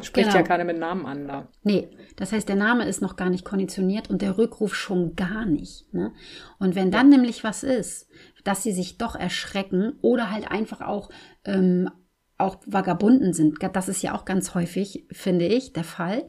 [0.00, 0.38] Spricht genau.
[0.38, 1.48] ja keiner mit Namen an da.
[1.62, 5.44] Nee, das heißt, der Name ist noch gar nicht konditioniert und der Rückruf schon gar
[5.44, 5.92] nicht.
[5.92, 6.12] Ne?
[6.58, 7.18] Und wenn dann ja.
[7.18, 8.08] nämlich was ist,
[8.42, 11.10] dass sie sich doch erschrecken oder halt einfach auch,
[11.44, 11.90] ähm,
[12.38, 16.24] auch Vagabunden sind, das ist ja auch ganz häufig, finde ich, der Fall,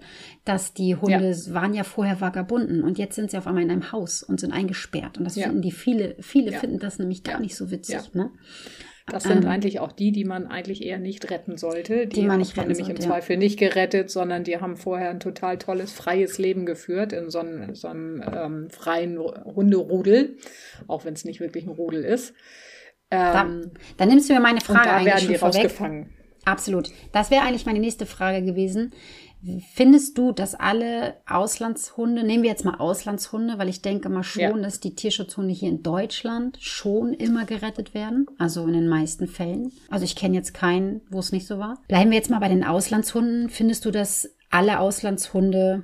[0.46, 1.54] dass die Hunde ja.
[1.54, 4.52] waren ja vorher Vagabunden und jetzt sind sie auf einmal in einem Haus und sind
[4.52, 5.18] eingesperrt.
[5.18, 5.46] Und das ja.
[5.46, 8.14] finden die viele, viele finden das nämlich gar nicht so witzig.
[8.14, 8.30] Ne?
[9.08, 12.08] Das sind ähm, eigentlich auch die, die man eigentlich eher nicht retten sollte.
[12.08, 15.10] Die, die man nicht retten nämlich sollte, im Zweifel nicht gerettet, sondern die haben vorher
[15.10, 20.38] ein total tolles, freies Leben geführt in so einem, so einem ähm, freien Hunderudel,
[20.88, 22.34] auch wenn es nicht wirklich ein Rudel ist.
[23.12, 23.46] Ähm, da,
[23.98, 26.10] dann nimmst du mir meine Frage und da eigentlich werden die rausgefangen.
[26.46, 26.90] Absolut.
[27.12, 28.92] Das wäre eigentlich meine nächste Frage gewesen.
[29.74, 34.42] Findest du, dass alle Auslandshunde, nehmen wir jetzt mal Auslandshunde, weil ich denke mal schon,
[34.42, 34.58] ja.
[34.58, 39.72] dass die Tierschutzhunde hier in Deutschland schon immer gerettet werden, also in den meisten Fällen.
[39.90, 41.78] Also ich kenne jetzt keinen, wo es nicht so war.
[41.88, 43.50] Bleiben wir jetzt mal bei den Auslandshunden.
[43.50, 45.84] Findest du, dass alle Auslandshunde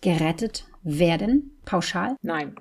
[0.00, 2.16] gerettet werden, pauschal?
[2.22, 2.54] Nein.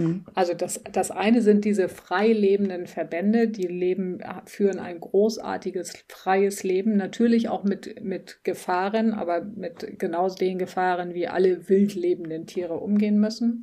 [0.00, 0.24] Mhm.
[0.34, 6.62] Also das, das eine sind diese frei lebenden Verbände, die leben, führen ein großartiges freies
[6.62, 12.46] Leben, natürlich auch mit, mit Gefahren, aber mit genau den Gefahren, wie alle wild lebenden
[12.46, 13.62] Tiere umgehen müssen.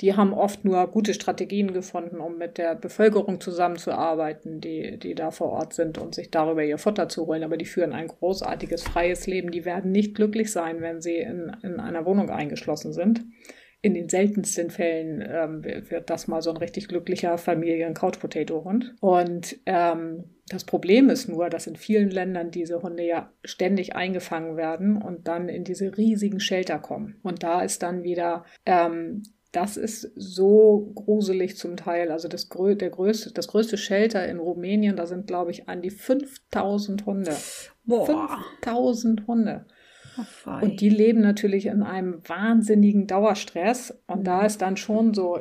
[0.00, 5.30] Die haben oft nur gute Strategien gefunden, um mit der Bevölkerung zusammenzuarbeiten, die, die da
[5.30, 7.44] vor Ort sind und sich darüber ihr Futter zu holen.
[7.44, 9.52] Aber die führen ein großartiges, freies Leben.
[9.52, 13.20] Die werden nicht glücklich sein, wenn sie in, in einer Wohnung eingeschlossen sind
[13.82, 18.94] in den seltensten Fällen ähm, wird das mal so ein richtig glücklicher Familien-Couch-Potato-Hund.
[19.00, 24.56] Und ähm, das Problem ist nur, dass in vielen Ländern diese Hunde ja ständig eingefangen
[24.56, 27.18] werden und dann in diese riesigen Shelter kommen.
[27.22, 32.10] Und da ist dann wieder ähm, das ist so gruselig zum Teil.
[32.10, 35.90] Also das, der größte, das größte Shelter in Rumänien, da sind, glaube ich, an die
[35.90, 37.36] 5000 Hunde.
[37.84, 38.38] Boah.
[38.62, 39.66] 5000 Hunde.
[40.18, 43.98] Oh, und die leben natürlich in einem wahnsinnigen Dauerstress.
[44.06, 44.46] Und da mhm.
[44.46, 45.38] ist dann schon so,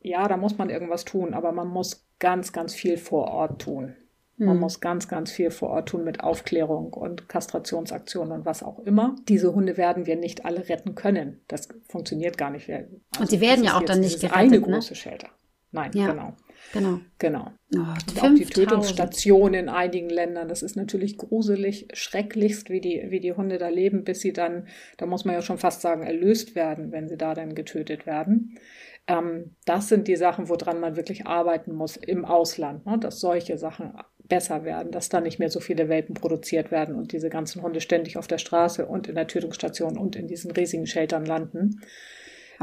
[0.00, 3.96] ja, da muss man irgendwas tun, aber man muss ganz, ganz viel vor Ort tun.
[4.38, 4.60] Man mhm.
[4.60, 9.16] muss ganz, ganz viel vor Ort tun mit Aufklärung und Kastrationsaktionen und was auch immer.
[9.28, 11.40] Diese Hunde werden wir nicht alle retten können.
[11.48, 12.68] Das funktioniert gar nicht.
[12.70, 12.88] Also
[13.20, 14.36] und sie werden ja auch dann nicht gerettet.
[14.36, 14.62] Eine ne?
[14.62, 15.28] große Shelter.
[15.70, 16.10] Nein, ja.
[16.10, 16.34] genau.
[16.72, 17.00] Genau.
[17.18, 17.50] Genau.
[17.74, 23.06] Oh, und auch die Tötungsstation in einigen Ländern, das ist natürlich gruselig, schrecklichst, wie die,
[23.08, 26.02] wie die Hunde da leben, bis sie dann, da muss man ja schon fast sagen,
[26.02, 28.58] erlöst werden, wenn sie da dann getötet werden.
[29.06, 32.98] Ähm, das sind die Sachen, woran man wirklich arbeiten muss im Ausland, ne?
[32.98, 33.92] dass solche Sachen
[34.28, 37.80] besser werden, dass da nicht mehr so viele Welpen produziert werden und diese ganzen Hunde
[37.80, 41.80] ständig auf der Straße und in der Tötungsstation und in diesen riesigen Sheltern landen.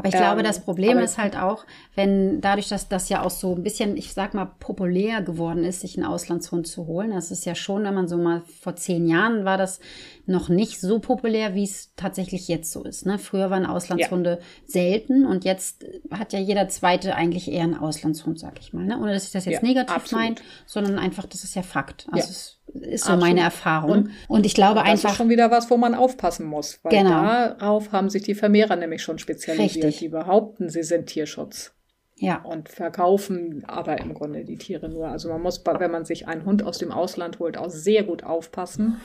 [0.00, 3.30] Aber ich glaube, das ähm, Problem ist halt auch, wenn dadurch, dass das ja auch
[3.30, 7.10] so ein bisschen, ich sag mal, populär geworden ist, sich einen Auslandshund zu holen.
[7.10, 9.78] Das ist ja schon, wenn man so mal vor zehn Jahren war das
[10.24, 13.04] noch nicht so populär, wie es tatsächlich jetzt so ist.
[13.04, 13.18] Ne?
[13.18, 14.46] Früher waren Auslandshunde ja.
[14.64, 18.86] selten und jetzt hat ja jeder Zweite eigentlich eher einen Auslandshund, sag ich mal.
[18.86, 18.98] Ne?
[18.98, 22.06] Ohne dass ich das jetzt ja, negativ meine, sondern einfach, das ist ja Fakt.
[22.10, 22.30] Also ja.
[22.30, 23.20] es ist so Absolut.
[23.20, 23.90] meine Erfahrung.
[23.90, 25.02] Und, und ich glaube das einfach.
[25.02, 26.80] Das ist schon wieder was, wo man aufpassen muss.
[26.82, 27.22] Weil genau.
[27.22, 29.84] darauf haben sich die Vermehrer nämlich schon spezialisiert.
[29.84, 29.98] Richtig.
[29.98, 31.74] Die behaupten, sie sind Tierschutz.
[32.16, 32.42] Ja.
[32.42, 35.08] Und verkaufen aber im Grunde die Tiere nur.
[35.08, 38.24] Also man muss, wenn man sich einen Hund aus dem Ausland holt, auch sehr gut
[38.24, 39.00] aufpassen,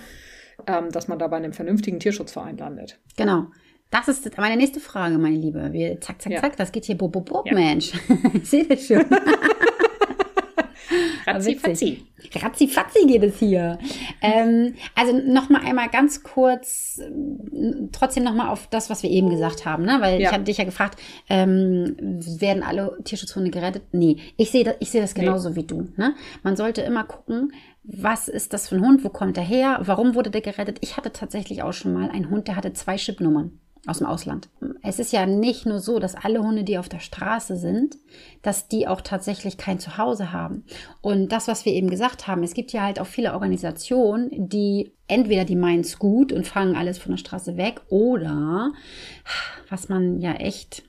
[0.67, 2.99] ähm, dass man da bei einem vernünftigen Tierschutzverein landet.
[3.15, 3.47] Genau.
[3.89, 5.71] Das ist meine nächste Frage, meine Liebe.
[5.71, 6.41] Wir, zack, zack, ja.
[6.41, 7.53] zack, das geht hier bob, bob, bob, ja.
[7.53, 7.93] Mensch.
[8.43, 9.05] sehe das schon.
[11.25, 12.03] Ratzi-fatzi.
[12.35, 13.79] Ratzi-fatzi geht es hier.
[14.21, 17.01] Ähm, also noch mal einmal ganz kurz,
[17.91, 19.97] trotzdem noch mal auf das, was wir eben gesagt haben, ne?
[19.99, 20.29] Weil ja.
[20.29, 21.95] ich hatte dich ja gefragt, ähm,
[22.39, 23.83] werden alle Tierschutzhunde gerettet?
[23.91, 25.55] Nee, ich sehe das, ich sehe das genauso nee.
[25.57, 25.87] wie du.
[25.97, 26.15] Ne?
[26.43, 30.15] Man sollte immer gucken, was ist das für ein Hund, wo kommt er her, warum
[30.15, 30.79] wurde der gerettet?
[30.81, 34.49] Ich hatte tatsächlich auch schon mal einen Hund, der hatte zwei Chipnummern aus dem Ausland.
[34.81, 37.97] Es ist ja nicht nur so, dass alle Hunde, die auf der Straße sind,
[38.41, 40.63] dass die auch tatsächlich kein Zuhause haben.
[41.01, 44.93] Und das, was wir eben gesagt haben, es gibt ja halt auch viele Organisationen, die
[45.07, 48.71] entweder die meinen es gut und fangen alles von der Straße weg oder,
[49.69, 50.83] was man ja echt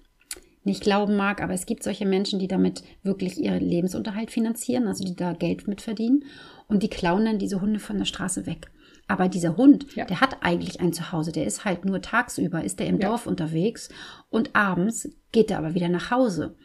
[0.64, 5.04] nicht glauben mag, aber es gibt solche Menschen, die damit wirklich ihren Lebensunterhalt finanzieren, also
[5.04, 6.24] die da Geld mit verdienen
[6.66, 8.68] und die klauen dann diese Hunde von der Straße weg.
[9.08, 10.04] Aber dieser Hund, ja.
[10.04, 11.30] der hat eigentlich ein Zuhause.
[11.32, 13.08] Der ist halt nur tagsüber, ist er im ja.
[13.08, 13.88] Dorf unterwegs
[14.30, 16.56] und abends geht er aber wieder nach Hause.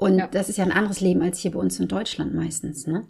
[0.00, 0.26] Und ja.
[0.28, 2.86] das ist ja ein anderes Leben als hier bei uns in Deutschland meistens.
[2.86, 3.06] Ne?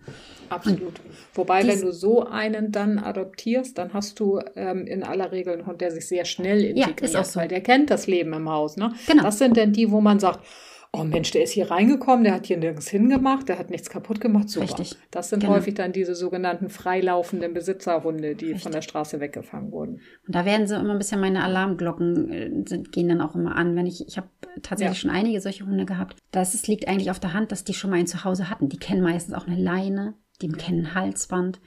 [0.48, 0.82] Absolut.
[0.82, 1.00] Und
[1.34, 5.66] Wobei, wenn du so einen dann adoptierst, dann hast du ähm, in aller Regel einen
[5.66, 7.38] Hund, der sich sehr schnell integriert, ja, ist auch so.
[7.38, 8.76] weil der kennt das Leben im Haus.
[8.76, 8.92] Ne?
[9.06, 9.22] Genau.
[9.22, 10.44] Das sind denn die, wo man sagt,
[10.92, 14.20] oh Mensch, der ist hier reingekommen, der hat hier nirgends hingemacht, der hat nichts kaputt
[14.20, 14.48] gemacht.
[14.48, 14.64] Super.
[14.64, 14.96] Richtig.
[15.11, 15.55] Das sind genau.
[15.55, 18.62] häufig dann diese sogenannten freilaufenden Besitzerhunde, die Richtig.
[18.62, 20.00] von der Straße weggefangen wurden.
[20.26, 23.57] Und da werden so immer ein bisschen meine Alarmglocken äh, sind, gehen dann auch immer
[23.57, 24.29] an, wenn ich, ich habe
[24.62, 25.00] tatsächlich ja.
[25.03, 26.16] schon einige solche Hunde gehabt.
[26.33, 28.68] Das ist, liegt eigentlich auf der Hand, dass die schon mal ein Zuhause hatten.
[28.68, 31.61] Die kennen meistens auch eine Leine, die kennen ein Halsband.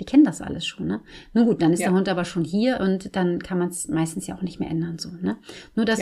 [0.00, 1.00] Die kennen das alles schon, ne?
[1.32, 1.88] Nun gut, dann ist ja.
[1.88, 4.70] der Hund aber schon hier und dann kann man es meistens ja auch nicht mehr
[4.70, 5.38] ändern, so, ne?
[5.74, 5.98] Nur das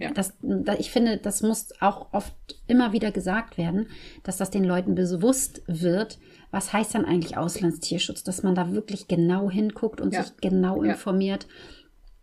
[0.00, 0.10] ja.
[0.10, 0.34] Das,
[0.78, 2.34] ich finde, das muss auch oft
[2.66, 3.88] immer wieder gesagt werden,
[4.22, 6.18] dass das den Leuten bewusst wird,
[6.50, 10.22] was heißt dann eigentlich Auslandstierschutz, dass man da wirklich genau hinguckt und ja.
[10.22, 10.92] sich genau ja.
[10.92, 11.46] informiert,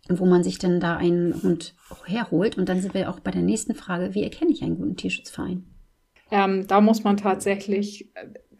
[0.08, 2.58] wo man sich denn da einen Hund herholt.
[2.58, 5.64] Und dann sind wir auch bei der nächsten Frage, wie erkenne ich einen guten Tierschutzverein?
[6.30, 8.12] Ähm, da muss man tatsächlich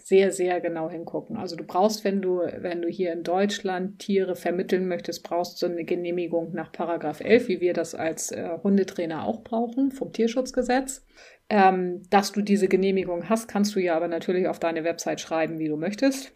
[0.09, 1.37] sehr, sehr genau hingucken.
[1.37, 5.67] Also du brauchst, wenn du, wenn du hier in Deutschland Tiere vermitteln möchtest, brauchst du
[5.67, 11.05] eine Genehmigung nach Paragraph 11, wie wir das als äh, Hundetrainer auch brauchen, vom Tierschutzgesetz.
[11.51, 15.59] Ähm, dass du diese Genehmigung hast, kannst du ja aber natürlich auf deine Website schreiben,
[15.59, 16.33] wie du möchtest.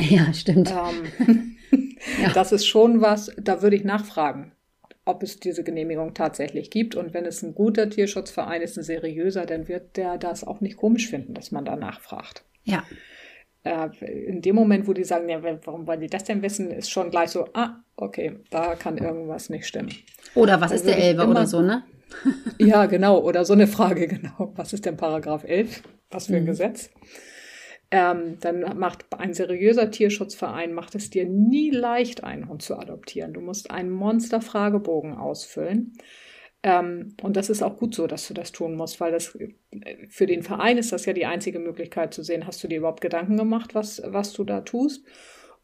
[0.00, 0.72] Ja, stimmt.
[0.72, 1.56] Ähm,
[2.22, 2.32] ja.
[2.32, 4.52] Das ist schon was, da würde ich nachfragen
[5.08, 6.94] ob es diese Genehmigung tatsächlich gibt.
[6.94, 10.76] Und wenn es ein guter Tierschutzverein ist, ein seriöser, dann wird der das auch nicht
[10.76, 12.44] komisch finden, dass man danach fragt.
[12.64, 12.84] Ja.
[13.64, 13.88] Äh,
[14.26, 17.10] in dem Moment, wo die sagen, ja, warum wollen die das denn wissen, ist schon
[17.10, 19.92] gleich so, ah, okay, da kann irgendwas nicht stimmen.
[20.34, 21.84] Oder was ist der Elber oder so, ne?
[22.58, 23.20] ja, genau.
[23.20, 24.52] Oder so eine Frage, genau.
[24.56, 25.82] Was ist denn Paragraph 11?
[26.10, 26.46] Was für ein mhm.
[26.46, 26.90] Gesetz?
[27.90, 33.32] Ähm, dann macht ein seriöser Tierschutzverein macht es dir nie leicht, einen Hund zu adoptieren.
[33.32, 35.94] Du musst einen Monster-Fragebogen ausfüllen.
[36.62, 39.38] Ähm, und das ist auch gut so, dass du das tun musst, weil das
[40.08, 43.00] für den Verein ist das ja die einzige Möglichkeit zu sehen, hast du dir überhaupt
[43.00, 45.04] Gedanken gemacht, was, was du da tust.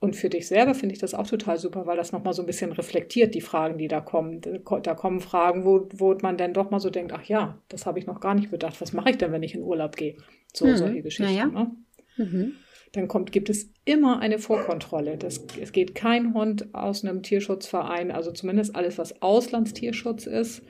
[0.01, 2.47] Und für dich selber finde ich das auch total super, weil das nochmal so ein
[2.47, 4.43] bisschen reflektiert, die Fragen, die da kommen.
[4.83, 7.99] Da kommen Fragen, wo, wo man dann doch mal so denkt, ach ja, das habe
[7.99, 8.81] ich noch gar nicht bedacht.
[8.83, 10.17] Was mache ich denn, wenn ich in Urlaub gehe?
[10.53, 11.35] So, hm, solche Geschichten.
[11.35, 11.47] Ja.
[11.47, 11.71] Ne?
[12.19, 12.53] Mhm.
[12.95, 15.19] Dann kommt, gibt es immer eine Vorkontrolle.
[15.19, 20.63] Das, es geht kein Hund aus einem Tierschutzverein, also zumindest alles, was Auslandstierschutz ist,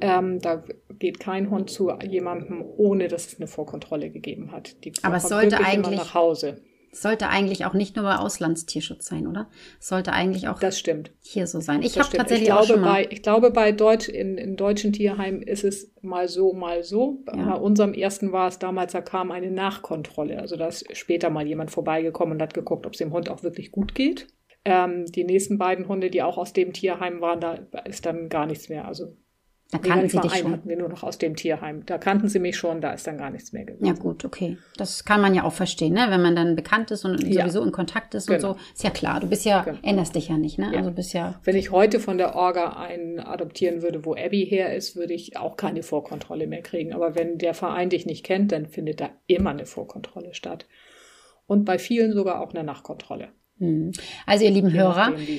[0.00, 0.64] ähm, da
[0.98, 4.84] geht kein Hund zu jemandem, ohne dass es eine Vorkontrolle gegeben hat.
[4.84, 6.60] Die Aber es sollte eigentlich nach Hause.
[6.92, 9.48] Sollte eigentlich auch nicht nur bei Auslandstierschutz sein, oder?
[9.78, 11.10] sollte eigentlich auch das stimmt.
[11.20, 11.82] hier so sein.
[11.82, 14.56] Ich habe tatsächlich ich glaube, auch schon mal bei, ich glaube, bei Deutsch, in, in
[14.56, 17.22] deutschen Tierheimen ist es mal so, mal so.
[17.34, 17.50] Ja.
[17.50, 20.40] Bei unserem ersten war es damals, da kam eine Nachkontrolle.
[20.40, 23.42] Also da ist später mal jemand vorbeigekommen und hat geguckt, ob es dem Hund auch
[23.42, 24.26] wirklich gut geht.
[24.64, 28.46] Ähm, die nächsten beiden Hunde, die auch aus dem Tierheim waren, da ist dann gar
[28.46, 28.86] nichts mehr.
[28.86, 29.16] Also
[29.70, 30.52] da kannten nee, Sie dich schon.
[30.52, 31.84] hatten wir nur noch aus dem Tierheim.
[31.84, 33.84] Da kannten sie mich schon, da ist dann gar nichts mehr gewesen.
[33.84, 34.56] Ja gut, okay.
[34.78, 36.06] Das kann man ja auch verstehen, ne?
[36.08, 37.42] wenn man dann bekannt ist und ja.
[37.42, 38.52] sowieso in Kontakt ist genau.
[38.52, 38.62] und so.
[38.72, 39.78] Ist ja klar, du bist ja, genau.
[39.82, 40.70] änderst dich ja nicht, ne?
[40.72, 40.78] Ja.
[40.78, 41.38] Also bist ja.
[41.44, 45.36] Wenn ich heute von der Orga einen adoptieren würde, wo Abby her ist, würde ich
[45.36, 46.94] auch keine Vorkontrolle mehr kriegen.
[46.94, 50.66] Aber wenn der Verein dich nicht kennt, dann findet da immer eine Vorkontrolle statt.
[51.46, 53.28] Und bei vielen sogar auch eine Nachkontrolle.
[53.58, 53.92] Hm.
[54.24, 55.38] Also ihr lieben Je Hörer, nachdem,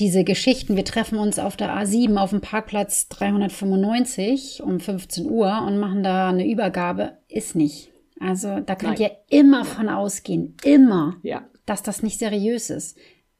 [0.00, 5.62] diese Geschichten, wir treffen uns auf der A7 auf dem Parkplatz 395 um 15 Uhr
[5.66, 7.90] und machen da eine Übergabe, ist nicht.
[8.20, 9.10] Also da könnt Nein.
[9.10, 11.44] ihr immer von ausgehen, immer, ja.
[11.66, 12.96] dass das nicht seriös ist.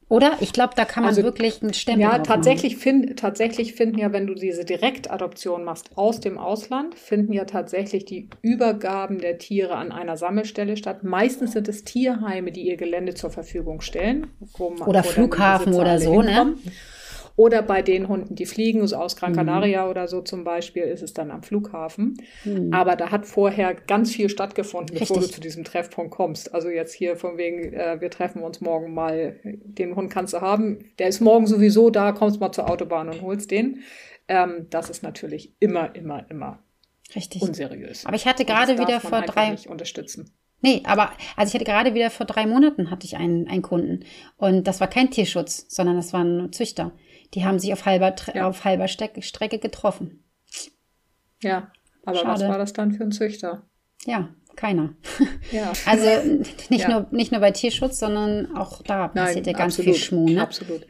[0.07, 0.37] Oder?
[0.39, 4.13] Ich glaube, da kann man also, wirklich einen Stempel Ja, tatsächlich, find, tatsächlich finden ja,
[4.13, 9.75] wenn du diese Direktadoption machst aus dem Ausland, finden ja tatsächlich die Übergaben der Tiere
[9.75, 11.03] an einer Sammelstelle statt.
[11.03, 14.27] Meistens sind es Tierheime, die ihr Gelände zur Verfügung stellen.
[14.59, 16.53] Man, oder Flughafen oder so, ne?
[17.37, 19.35] Oder bei den Hunden, die fliegen, so aus Gran mhm.
[19.35, 19.89] Canaria mhm.
[19.89, 22.17] oder so zum Beispiel, ist es dann am Flughafen.
[22.45, 22.73] Mhm.
[22.73, 25.31] Aber da hat vorher ganz viel stattgefunden, bevor Richtig.
[25.31, 26.53] du zu diesem Treffpunkt kommst.
[26.53, 30.41] Also jetzt hier von wegen, äh, wir treffen uns morgen mal, den Hund kannst du
[30.41, 30.85] haben.
[30.97, 33.79] Der ist morgen sowieso da, kommst mal zur Autobahn und holst den.
[34.27, 36.63] Ähm, das ist natürlich immer, immer, immer
[37.13, 37.41] Richtig.
[37.41, 38.05] unseriös.
[38.05, 39.51] Aber ich hatte gerade wieder vor drei.
[39.51, 40.31] Nicht unterstützen.
[40.61, 44.05] Nee, aber also ich hatte gerade wieder vor drei Monaten hatte ich einen, einen Kunden
[44.37, 46.91] und das war kein Tierschutz, sondern das war ein Züchter.
[47.35, 48.47] Die haben sich auf halber, ja.
[48.47, 50.23] auf halber Strecke getroffen.
[51.41, 51.71] Ja,
[52.05, 52.29] aber Schade.
[52.29, 53.63] was war das dann für ein Züchter?
[54.05, 54.95] Ja, keiner.
[55.51, 55.73] Ja.
[55.85, 56.07] Also
[56.69, 56.89] nicht, ja.
[56.89, 60.29] nur, nicht nur bei Tierschutz, sondern auch da passiert Nein, ja ganz absolut, viel Schmuh.
[60.29, 60.41] Ne?
[60.41, 60.87] Absolut.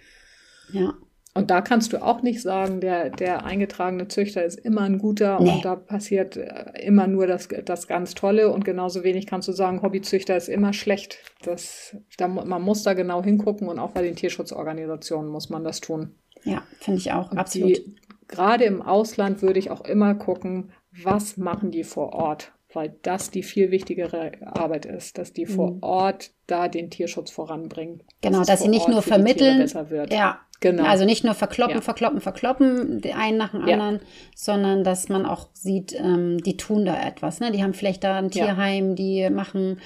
[0.72, 0.94] Ja.
[1.38, 5.38] Und da kannst du auch nicht sagen, der, der eingetragene Züchter ist immer ein guter
[5.42, 5.52] nee.
[5.52, 9.52] und da passiert äh, immer nur das, das ganz Tolle und genauso wenig kannst du
[9.52, 11.18] sagen, Hobbyzüchter ist immer schlecht.
[11.44, 15.82] Das, da, man muss da genau hingucken und auch bei den Tierschutzorganisationen muss man das
[15.82, 16.16] tun.
[16.46, 17.78] Ja, finde ich auch, absolut.
[17.78, 17.96] Die,
[18.28, 20.72] gerade im Ausland würde ich auch immer gucken,
[21.04, 25.72] was machen die vor Ort, weil das die viel wichtigere Arbeit ist, dass die vor
[25.72, 25.84] mhm.
[25.84, 28.04] Ort da den Tierschutz voranbringen.
[28.22, 29.68] Genau, dass, dass sie nicht nur vermitteln,
[30.10, 30.84] ja, genau.
[30.84, 31.82] Also nicht nur verkloppen, ja.
[31.82, 33.74] verkloppen, verkloppen, den einen nach dem ja.
[33.74, 34.00] anderen,
[34.36, 37.40] sondern dass man auch sieht, ähm, die tun da etwas.
[37.40, 37.52] Ne?
[37.52, 38.96] Die haben vielleicht da ein Tierheim, ja.
[38.96, 39.80] die machen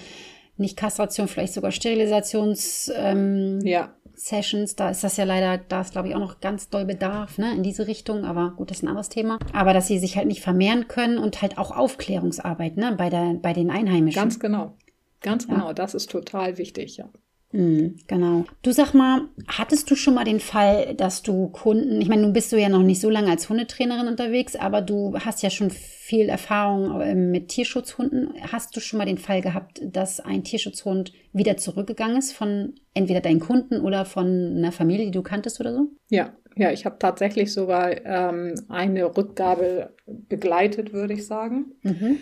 [0.58, 2.92] nicht Kastration, vielleicht sogar Sterilisations.
[2.96, 3.94] Ähm, ja.
[4.20, 7.38] Sessions, da ist das ja leider, da ist glaube ich auch noch ganz doll Bedarf,
[7.38, 9.40] ne, in diese Richtung, aber gut, das ist ein anderes Thema.
[9.54, 13.36] Aber dass sie sich halt nicht vermehren können und halt auch Aufklärungsarbeit, ne, bei der,
[13.36, 14.22] bei den Einheimischen.
[14.22, 14.76] Ganz genau.
[15.22, 15.74] Ganz genau, ja.
[15.74, 17.10] das ist total wichtig, ja.
[17.52, 18.46] Mhm, genau.
[18.62, 22.34] Du sag mal, hattest du schon mal den Fall, dass du Kunden, ich meine, du
[22.34, 25.72] bist du ja noch nicht so lange als Hundetrainerin unterwegs, aber du hast ja schon
[25.72, 28.34] viel Erfahrung ähm, mit Tierschutzhunden.
[28.52, 33.22] Hast du schon mal den Fall gehabt, dass ein Tierschutzhund wieder zurückgegangen ist von entweder
[33.22, 35.88] deinen Kunden oder von einer Familie, die du kanntest oder so?
[36.10, 41.74] Ja, ja, ich habe tatsächlich sogar ähm, eine Rückgabe begleitet, würde ich sagen.
[41.84, 42.18] Mhm.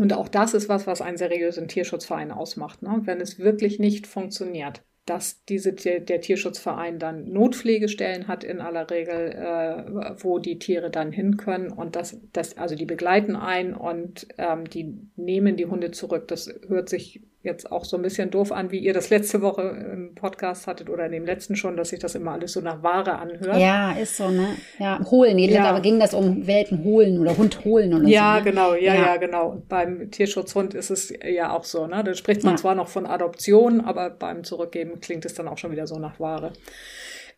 [0.00, 2.80] Und auch das ist was, was einen seriösen Tierschutzverein ausmacht.
[2.80, 3.02] Ne?
[3.04, 9.32] Wenn es wirklich nicht funktioniert, dass diese, der Tierschutzverein dann Notpflegestellen hat in aller Regel,
[9.32, 14.26] äh, wo die Tiere dann hin können und das, das also die begleiten ein und
[14.38, 16.28] ähm, die nehmen die Hunde zurück.
[16.28, 19.62] Das hört sich jetzt auch so ein bisschen doof an, wie ihr das letzte Woche
[19.62, 22.82] im Podcast hattet oder in dem letzten schon, dass sich das immer alles so nach
[22.82, 23.58] Ware anhört.
[23.58, 24.56] Ja, ist so, ne?
[24.78, 25.38] Ja, holen.
[25.38, 25.72] Ja.
[25.72, 28.44] Da ging das um Welten holen oder Hund holen oder ja, so.
[28.44, 28.50] Ne?
[28.50, 29.62] Genau, ja, ja, ja, genau.
[29.68, 32.04] Beim Tierschutzhund ist es ja auch so, ne?
[32.04, 32.58] Da spricht man ja.
[32.58, 36.20] zwar noch von Adoption, aber beim Zurückgeben klingt es dann auch schon wieder so nach
[36.20, 36.52] Ware.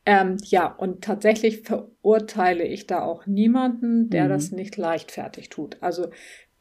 [0.04, 4.28] Ähm, ja, und tatsächlich verurteile ich da auch niemanden, der mhm.
[4.30, 5.76] das nicht leichtfertig tut.
[5.80, 6.08] Also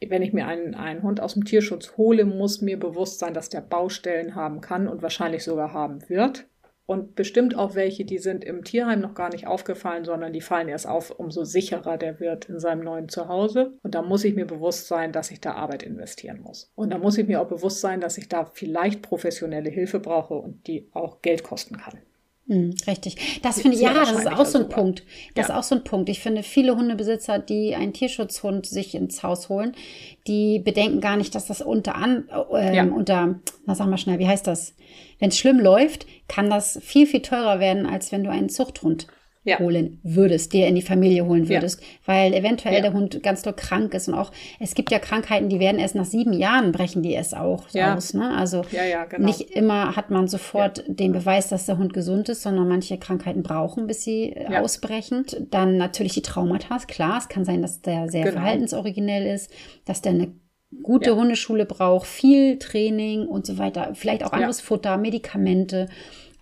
[0.07, 3.49] wenn ich mir einen, einen Hund aus dem Tierschutz hole, muss mir bewusst sein, dass
[3.49, 6.47] der Baustellen haben kann und wahrscheinlich sogar haben wird.
[6.87, 10.67] Und bestimmt auch welche, die sind im Tierheim noch gar nicht aufgefallen, sondern die fallen
[10.67, 13.77] erst auf, umso sicherer der wird in seinem neuen Zuhause.
[13.81, 16.69] Und da muss ich mir bewusst sein, dass ich da Arbeit investieren muss.
[16.75, 20.33] Und da muss ich mir auch bewusst sein, dass ich da vielleicht professionelle Hilfe brauche
[20.33, 21.99] und die auch Geld kosten kann.
[22.51, 23.39] Mhm, richtig.
[23.41, 24.77] Das finde ich, ja, das ist auch so ein sogar.
[24.77, 25.03] Punkt.
[25.35, 25.53] Das ja.
[25.53, 26.09] ist auch so ein Punkt.
[26.09, 29.73] Ich finde, viele Hundebesitzer, die einen Tierschutzhund sich ins Haus holen,
[30.27, 32.83] die bedenken gar nicht, dass das unter an, äh, ja.
[32.83, 34.75] unter, na sag mal schnell, wie heißt das?
[35.19, 39.07] Wenn es schlimm läuft, kann das viel, viel teurer werden, als wenn du einen Zuchthund
[39.43, 39.57] ja.
[39.59, 41.87] holen würdest, dir in die Familie holen würdest, ja.
[42.05, 42.81] weil eventuell ja.
[42.81, 45.95] der Hund ganz doll krank ist und auch es gibt ja Krankheiten, die werden erst
[45.95, 48.13] nach sieben Jahren brechen die es auch aus.
[48.13, 48.35] Ne?
[48.37, 48.63] Also
[49.05, 49.25] genau.
[49.25, 53.41] nicht immer hat man sofort den Beweis, dass der Hund gesund ist, sondern manche Krankheiten
[53.41, 55.25] brauchen, bis sie ausbrechen.
[55.49, 58.33] Dann natürlich die Traumata, klar, es kann sein, dass der sehr genau.
[58.33, 59.51] verhaltensoriginell ist,
[59.85, 60.33] dass der eine
[60.83, 65.89] gute Hundeschule braucht, viel Training und so weiter, vielleicht auch anderes Futter, Medikamente.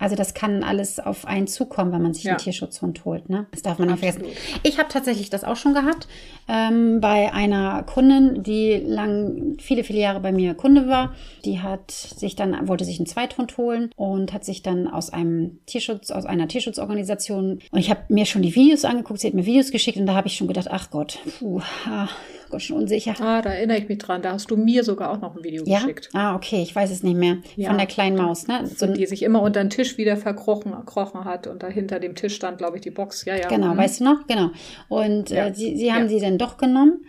[0.00, 2.32] Also das kann alles auf einen zukommen, wenn man sich ja.
[2.32, 3.28] einen Tierschutzhund holt.
[3.28, 3.46] Ne?
[3.52, 4.24] Das darf man nicht vergessen.
[4.62, 6.08] Ich habe tatsächlich das auch schon gehabt
[6.48, 11.14] ähm, bei einer Kundin, die lang viele viele Jahre bei mir Kunde war.
[11.44, 15.58] Die hat sich dann wollte sich einen Zweithund holen und hat sich dann aus einem
[15.66, 19.20] Tierschutz aus einer Tierschutzorganisation und ich habe mir schon die Videos angeguckt.
[19.20, 22.08] Sie hat mir Videos geschickt und da habe ich schon gedacht, ach Gott, puh, ah,
[22.50, 23.14] Gott, schon unsicher.
[23.20, 24.22] Ah, da erinnere ich mich dran.
[24.22, 25.78] Da hast du mir sogar auch noch ein Video ja?
[25.78, 26.10] geschickt.
[26.12, 27.38] Ah, okay, ich weiß es nicht mehr.
[27.56, 27.68] Ja.
[27.68, 28.66] Von der kleinen Maus, ne?
[28.66, 32.36] So, die sich immer unter den Tisch wieder verkrochen gekrochen hat und dahinter dem Tisch
[32.36, 33.24] stand, glaube ich, die Box.
[33.24, 33.48] Ja, ja.
[33.48, 33.78] Genau, mhm.
[33.78, 34.26] weißt du noch?
[34.26, 34.50] Genau.
[34.88, 35.46] Und ja.
[35.46, 37.04] äh, sie, sie haben sie dann doch genommen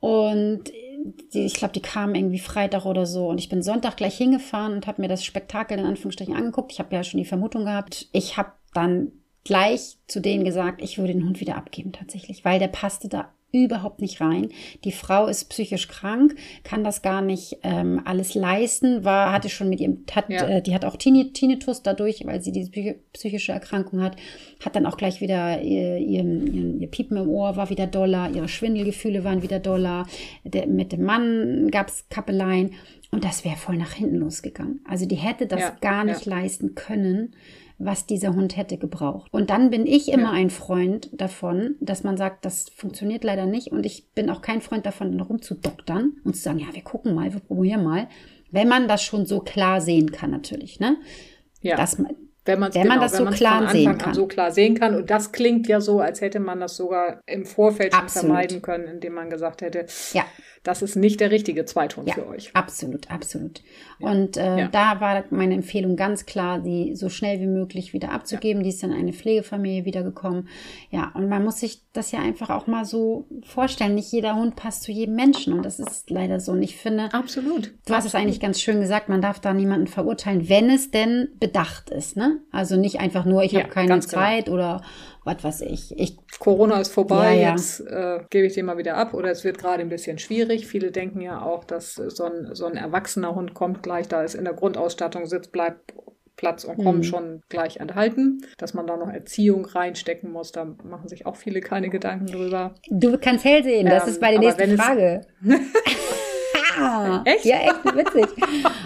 [0.00, 0.64] und
[1.32, 3.28] die, ich glaube, die kamen irgendwie Freitag oder so.
[3.28, 6.72] Und ich bin Sonntag gleich hingefahren und habe mir das Spektakel in Anführungsstrichen angeguckt.
[6.72, 8.08] Ich habe ja schon die Vermutung gehabt.
[8.12, 9.12] Ich habe dann
[9.44, 13.32] gleich zu denen gesagt, ich würde den Hund wieder abgeben tatsächlich, weil der passte da
[13.62, 14.48] überhaupt nicht rein.
[14.84, 19.68] Die Frau ist psychisch krank, kann das gar nicht ähm, alles leisten, war, hatte schon
[19.68, 20.48] mit ihrem, hat, ja.
[20.48, 22.70] äh, die hat auch Tinnitus dadurch, weil sie diese
[23.12, 24.16] psychische Erkrankung hat,
[24.64, 28.30] hat dann auch gleich wieder ihr, ihr, ihr, ihr Piepen im Ohr war wieder doller,
[28.34, 30.06] ihre Schwindelgefühle waren wieder doller,
[30.44, 32.72] der, mit dem Mann gab es Kappeleien
[33.10, 34.80] und das wäre voll nach hinten losgegangen.
[34.88, 36.36] Also die hätte das ja, gar nicht ja.
[36.36, 37.34] leisten können
[37.78, 39.32] was dieser Hund hätte gebraucht.
[39.32, 40.30] Und dann bin ich immer ja.
[40.30, 43.72] ein Freund davon, dass man sagt, das funktioniert leider nicht.
[43.72, 47.32] Und ich bin auch kein Freund davon, rumzudoktern und zu sagen, ja, wir gucken mal,
[47.32, 48.08] wir probieren mal.
[48.50, 50.96] Wenn man das schon so klar sehen kann, natürlich, ne?
[51.60, 51.76] Ja.
[51.76, 54.14] Dass man, wenn, wenn genau, man das wenn so klar sehen kann.
[54.14, 54.94] so klar sehen kann.
[54.94, 58.86] Und das klingt ja so, als hätte man das sogar im Vorfeld schon vermeiden können,
[58.86, 60.24] indem man gesagt hätte, ja
[60.64, 62.50] das ist nicht der richtige Zweithund ja, für euch.
[62.54, 63.60] Absolut, absolut.
[63.98, 64.10] Ja.
[64.10, 64.68] Und äh, ja.
[64.68, 68.62] da war meine Empfehlung ganz klar, die so schnell wie möglich wieder abzugeben.
[68.62, 70.48] Die ist dann eine Pflegefamilie wiedergekommen.
[70.90, 73.94] Ja, und man muss sich das ja einfach auch mal so vorstellen.
[73.94, 75.52] Nicht jeder Hund passt zu jedem Menschen.
[75.52, 76.52] Und das ist leider so.
[76.52, 77.66] Und ich finde, absolut.
[77.84, 78.06] Du hast absolut.
[78.06, 82.16] es eigentlich ganz schön gesagt, man darf da niemanden verurteilen, wenn es denn bedacht ist.
[82.16, 82.33] Ne?
[82.50, 84.00] Also nicht einfach nur, ich habe keine genau.
[84.00, 84.56] Zeit genau.
[84.56, 84.82] oder
[85.24, 85.98] was weiß ich.
[85.98, 87.50] ich Corona ist vorbei, ja, ja.
[87.50, 90.66] jetzt äh, gebe ich den mal wieder ab oder es wird gerade ein bisschen schwierig.
[90.66, 94.34] Viele denken ja auch, dass so ein, so ein erwachsener Hund kommt gleich, da ist
[94.34, 95.94] in der Grundausstattung Sitz, bleibt
[96.36, 97.04] Platz und kommen mhm.
[97.04, 98.42] schon gleich enthalten.
[98.58, 102.74] Dass man da noch Erziehung reinstecken muss, da machen sich auch viele keine Gedanken drüber.
[102.90, 105.22] Du kannst hell sehen, das ähm, ist bei der nächsten Frage.
[107.24, 107.44] echt?
[107.44, 108.26] Ja, echt witzig.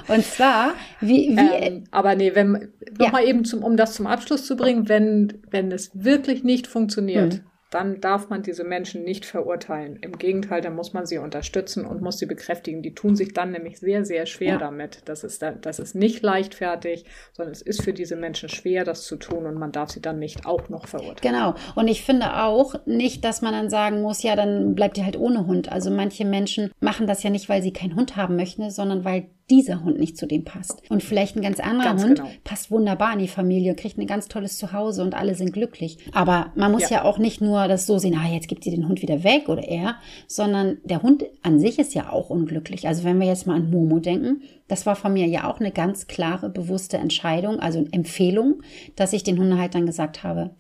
[0.09, 3.29] Und zwar, wie, wie ähm, aber nee, wenn nochmal ja.
[3.29, 7.40] eben zum, um das zum Abschluss zu bringen, wenn, wenn es wirklich nicht funktioniert, hm
[7.70, 9.96] dann darf man diese Menschen nicht verurteilen.
[9.96, 12.83] Im Gegenteil, dann muss man sie unterstützen und muss sie bekräftigen.
[12.83, 14.59] Die tun sich dann nämlich sehr, sehr schwer ja.
[14.59, 15.02] damit.
[15.04, 19.04] Das ist, da, das ist nicht leichtfertig, sondern es ist für diese Menschen schwer, das
[19.04, 21.35] zu tun und man darf sie dann nicht auch noch verurteilen.
[21.35, 21.54] Genau.
[21.74, 25.18] Und ich finde auch nicht, dass man dann sagen muss, ja, dann bleibt ihr halt
[25.18, 25.70] ohne Hund.
[25.70, 29.28] Also manche Menschen machen das ja nicht, weil sie keinen Hund haben möchten, sondern weil
[29.50, 30.82] dieser Hund nicht zu dem passt.
[30.90, 32.30] Und vielleicht ein ganz anderer ganz Hund genau.
[32.44, 35.99] passt wunderbar in die Familie, kriegt ein ganz tolles Zuhause und alle sind glücklich.
[36.12, 38.70] Aber man muss ja, ja auch nicht nur das so sehen, ah, jetzt gibt sie
[38.70, 39.96] den Hund wieder weg oder er,
[40.26, 42.86] sondern der Hund an sich ist ja auch unglücklich.
[42.86, 45.72] Also wenn wir jetzt mal an Momo denken, das war von mir ja auch eine
[45.72, 48.62] ganz klare, bewusste Entscheidung, also Empfehlung,
[48.96, 50.51] dass ich den Hundehaltern gesagt habe,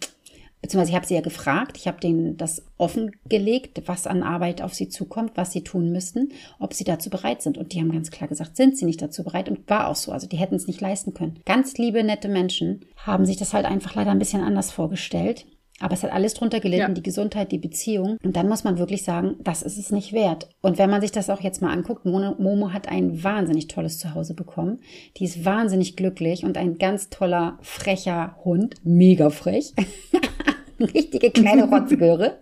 [0.60, 4.74] beziehungsweise ich habe sie ja gefragt, ich habe denen das offengelegt, was an Arbeit auf
[4.74, 7.58] sie zukommt, was sie tun müssten, ob sie dazu bereit sind.
[7.58, 10.12] Und die haben ganz klar gesagt, sind sie nicht dazu bereit und war auch so.
[10.12, 11.40] Also die hätten es nicht leisten können.
[11.44, 15.46] Ganz liebe, nette Menschen haben sich das halt einfach leider ein bisschen anders vorgestellt.
[15.80, 16.88] Aber es hat alles drunter gelitten, ja.
[16.88, 18.18] die Gesundheit, die Beziehung.
[18.24, 20.48] Und dann muss man wirklich sagen, das ist es nicht wert.
[20.60, 23.98] Und wenn man sich das auch jetzt mal anguckt, Momo, Momo hat ein wahnsinnig tolles
[23.98, 24.80] Zuhause bekommen.
[25.16, 28.74] Die ist wahnsinnig glücklich und ein ganz toller, frecher Hund.
[28.82, 29.72] Mega frech.
[30.94, 32.38] Richtige kleine Rotzgöre.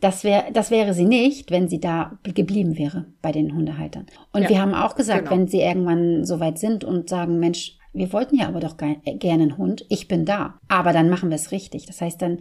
[0.00, 4.06] Das, wär, das wäre sie nicht, wenn sie da geblieben wäre bei den Hundehaltern.
[4.32, 5.30] Und ja, wir haben auch gesagt, genau.
[5.30, 9.14] wenn sie irgendwann so weit sind und sagen, Mensch, wir wollten ja aber doch äh,
[9.14, 9.84] gerne einen Hund.
[9.88, 10.58] Ich bin da.
[10.68, 11.86] Aber dann machen wir es richtig.
[11.86, 12.38] Das heißt, dann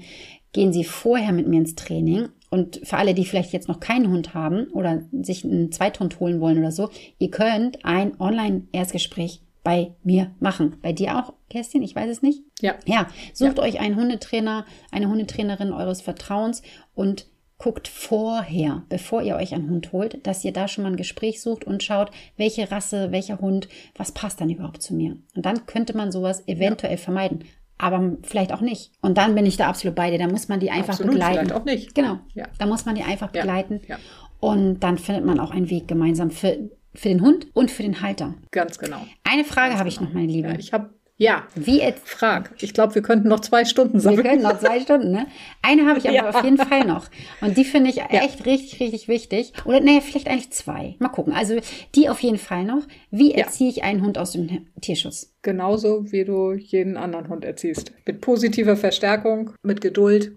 [0.53, 2.29] gehen Sie vorher mit mir ins Training.
[2.49, 6.41] Und für alle, die vielleicht jetzt noch keinen Hund haben oder sich einen Zweithund holen
[6.41, 10.77] wollen oder so, ihr könnt ein Online-Erstgespräch bei mir machen.
[10.81, 11.83] Bei dir auch, Kerstin?
[11.83, 12.43] Ich weiß es nicht.
[12.61, 12.75] Ja.
[12.85, 13.63] Ja, sucht ja.
[13.63, 16.61] euch einen Hundetrainer, eine Hundetrainerin eures Vertrauens
[16.95, 20.97] und guckt vorher, bevor ihr euch einen Hund holt, dass ihr da schon mal ein
[20.97, 25.17] Gespräch sucht und schaut, welche Rasse, welcher Hund, was passt dann überhaupt zu mir.
[25.35, 26.97] Und dann könnte man sowas eventuell ja.
[26.97, 27.43] vermeiden.
[27.77, 28.91] Aber vielleicht auch nicht.
[29.01, 30.19] Und dann bin ich da absolut bei dir.
[30.19, 31.47] Da muss man die einfach absolut, begleiten.
[31.47, 31.95] Vielleicht auch nicht.
[31.95, 32.19] Genau.
[32.33, 32.47] Ja.
[32.57, 33.81] Da muss man die einfach begleiten.
[33.87, 33.97] Ja.
[34.39, 38.01] Und dann findet man auch einen Weg gemeinsam für, für den Hund und für den
[38.01, 38.35] Halter.
[38.51, 39.05] Ganz genau.
[39.23, 40.09] Eine Frage habe ich genau.
[40.09, 40.55] noch, meine Liebe.
[40.59, 40.89] ich habe
[41.21, 42.09] ja, wie jetzt?
[42.09, 42.49] Frag.
[42.61, 44.23] Ich glaube, wir könnten noch zwei Stunden sammeln.
[44.23, 45.27] Wir können noch zwei Stunden, ne?
[45.61, 46.29] Eine habe ich aber ja.
[46.29, 47.09] auf jeden Fall noch.
[47.41, 48.07] Und die finde ich ja.
[48.07, 49.53] echt richtig, richtig wichtig.
[49.65, 50.95] Oder naja, vielleicht eigentlich zwei.
[50.97, 51.33] Mal gucken.
[51.33, 51.59] Also
[51.93, 52.87] die auf jeden Fall noch.
[53.11, 55.31] Wie erziehe ich einen Hund aus dem Tierschutz?
[55.43, 57.91] Genauso wie du jeden anderen Hund erziehst.
[58.07, 60.31] Mit positiver Verstärkung, mit Geduld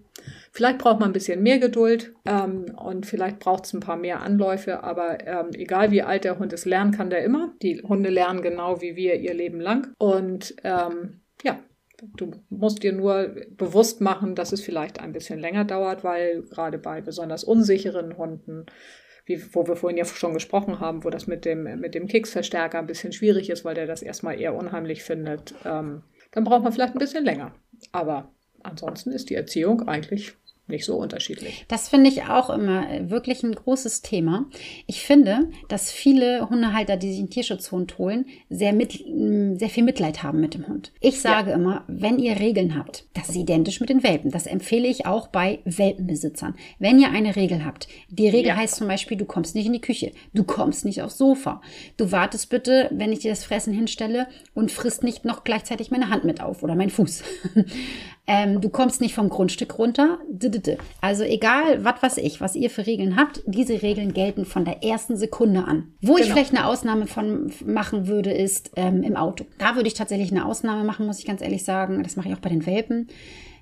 [0.55, 4.23] Vielleicht braucht man ein bisschen mehr Geduld ähm, und vielleicht braucht es ein paar mehr
[4.23, 7.53] Anläufe, aber ähm, egal wie alt der Hund ist, lernen kann der immer.
[7.61, 9.93] Die Hunde lernen genau wie wir ihr Leben lang.
[9.99, 11.59] Und ähm, ja,
[12.17, 16.79] Du musst dir nur bewusst machen, dass es vielleicht ein bisschen länger dauert, weil gerade
[16.79, 18.67] bei besonders unsicheren Hunden,
[19.27, 22.79] wie, wo wir vorhin ja schon gesprochen haben, wo das mit dem, mit dem Kicksverstärker
[22.79, 26.03] ein bisschen schwierig ist, weil der das erstmal eher unheimlich findet, ähm,
[26.33, 27.55] dann braucht man vielleicht ein bisschen länger.
[27.93, 28.33] Aber
[28.63, 30.35] ansonsten ist die Erziehung eigentlich
[30.67, 31.67] nicht so unterschiedlich.
[31.69, 34.47] Das finde ich auch immer wirklich ein großes Thema.
[34.87, 40.23] Ich finde, dass viele Hundehalter, die sich einen Tierschutzhund holen, sehr, mit, sehr viel Mitleid
[40.23, 40.93] haben mit dem Hund.
[41.01, 41.57] Ich sage ja.
[41.57, 44.31] immer, wenn ihr Regeln habt, das ist identisch mit den Welpen.
[44.31, 46.55] Das empfehle ich auch bei Welpenbesitzern.
[46.79, 48.57] Wenn ihr eine Regel habt, die Regel ja.
[48.57, 51.61] heißt zum Beispiel, du kommst nicht in die Küche, du kommst nicht aufs Sofa,
[51.99, 56.09] du wartest bitte, wenn ich dir das Fressen hinstelle und frisst nicht noch gleichzeitig meine
[56.09, 57.23] Hand mit auf oder mein Fuß.
[58.27, 60.19] Ähm, du kommst nicht vom Grundstück runter.
[61.01, 64.83] Also egal, was weiß ich, was ihr für Regeln habt, diese Regeln gelten von der
[64.83, 65.93] ersten Sekunde an.
[66.01, 66.27] Wo genau.
[66.27, 69.45] ich vielleicht eine Ausnahme von machen würde, ist ähm, im Auto.
[69.59, 72.03] Da würde ich tatsächlich eine Ausnahme machen, muss ich ganz ehrlich sagen.
[72.03, 73.09] Das mache ich auch bei den Welpen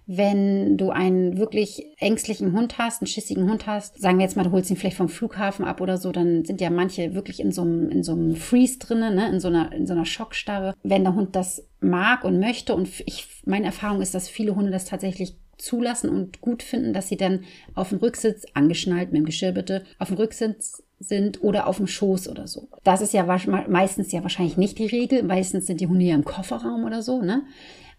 [0.06, 4.42] wenn du einen wirklich ängstlichen Hund hast, einen schissigen Hund hast, sagen wir jetzt mal,
[4.42, 7.52] du holst ihn vielleicht vom Flughafen ab oder so, dann sind ja manche wirklich in
[7.52, 10.74] so einem, in so einem Freeze drinnen, ne, in so einer, in so einer Schockstarre.
[10.82, 14.72] Wenn der Hund das mag und möchte und ich, meine Erfahrung ist, dass viele Hunde
[14.72, 17.44] das tatsächlich zulassen und gut finden, dass sie dann
[17.74, 21.86] auf dem Rücksitz, angeschnallt mit dem Geschirr bitte, auf dem Rücksitz sind oder auf dem
[21.86, 22.68] Schoß oder so.
[22.84, 25.22] Das ist ja meistens ja wahrscheinlich nicht die Regel.
[25.22, 27.42] Meistens sind die Hunde ja im Kofferraum oder so, ne?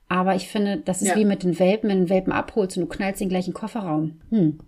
[0.10, 1.16] Aber ich finde, das ist ja.
[1.16, 3.54] wie mit den Welpen, wenn du einen Welpen abholst und du knallst ihn gleich in
[3.54, 4.22] den Kofferraum.
[4.30, 4.60] Hm.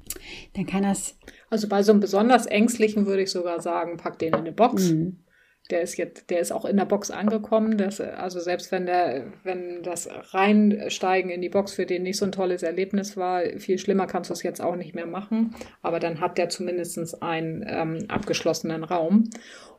[0.53, 1.17] Dann kann das.
[1.49, 4.91] Also bei so einem besonders ängstlichen würde ich sogar sagen, pack den in eine Box.
[4.91, 5.17] Mhm.
[5.71, 7.77] Der ist jetzt, der ist auch in der Box angekommen.
[7.77, 12.25] Das, also selbst wenn der, wenn das Reinsteigen in die Box für den nicht so
[12.25, 15.55] ein tolles Erlebnis war, viel schlimmer kannst du es jetzt auch nicht mehr machen.
[15.81, 19.29] Aber dann hat der zumindest einen ähm, abgeschlossenen Raum.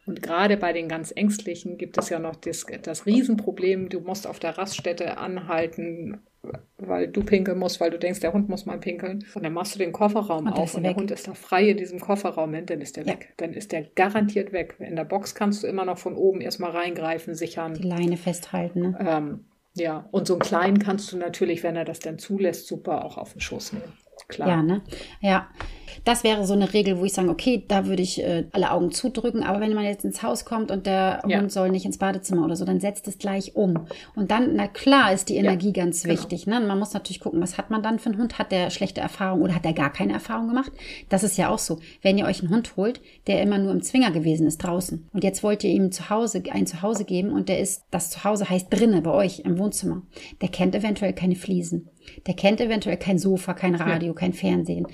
[0.06, 4.26] Und gerade bei den ganz Ängstlichen gibt es ja noch das, das Riesenproblem, du musst
[4.26, 6.20] auf der Raststätte anhalten,
[6.78, 9.24] weil du pinkeln musst, weil du denkst, der Hund muss mal pinkeln.
[9.34, 10.90] Und dann machst du den Kofferraum und auf und weg.
[10.90, 13.12] der Hund ist da frei in diesem Kofferraum, dann ist der ja.
[13.12, 13.34] weg.
[13.36, 14.76] Dann ist der garantiert weg.
[14.78, 17.74] In der Box kannst du immer noch von oben erstmal reingreifen, sichern.
[17.74, 18.80] Die Leine festhalten.
[18.80, 18.98] Ne?
[19.00, 19.44] Ähm,
[19.74, 23.18] ja, und so einen kleinen kannst du natürlich, wenn er das dann zulässt, super auch
[23.18, 23.92] auf den Schoß nehmen.
[24.28, 24.48] Klar.
[24.48, 24.82] Ja, ne?
[25.20, 25.48] Ja.
[26.04, 28.90] Das wäre so eine Regel, wo ich sage, okay, da würde ich äh, alle Augen
[28.90, 29.42] zudrücken.
[29.42, 31.38] Aber wenn man jetzt ins Haus kommt und der ja.
[31.38, 33.86] Hund soll nicht ins Badezimmer oder so, dann setzt es gleich um.
[34.14, 36.14] Und dann, na klar, ist die Energie ja, ganz genau.
[36.14, 36.46] wichtig.
[36.46, 36.60] Ne?
[36.60, 38.38] Man muss natürlich gucken, was hat man dann für einen Hund?
[38.38, 40.72] Hat der schlechte Erfahrung oder hat der gar keine Erfahrung gemacht?
[41.08, 41.78] Das ist ja auch so.
[42.02, 45.24] Wenn ihr euch einen Hund holt, der immer nur im Zwinger gewesen ist draußen und
[45.24, 48.68] jetzt wollt ihr ihm zu Hause ein Zuhause geben und der ist, das Zuhause heißt
[48.70, 50.02] drinne bei euch im Wohnzimmer.
[50.40, 51.88] Der kennt eventuell keine Fliesen.
[52.26, 54.14] Der kennt eventuell kein Sofa, kein Radio, ja.
[54.14, 54.86] kein Fernsehen.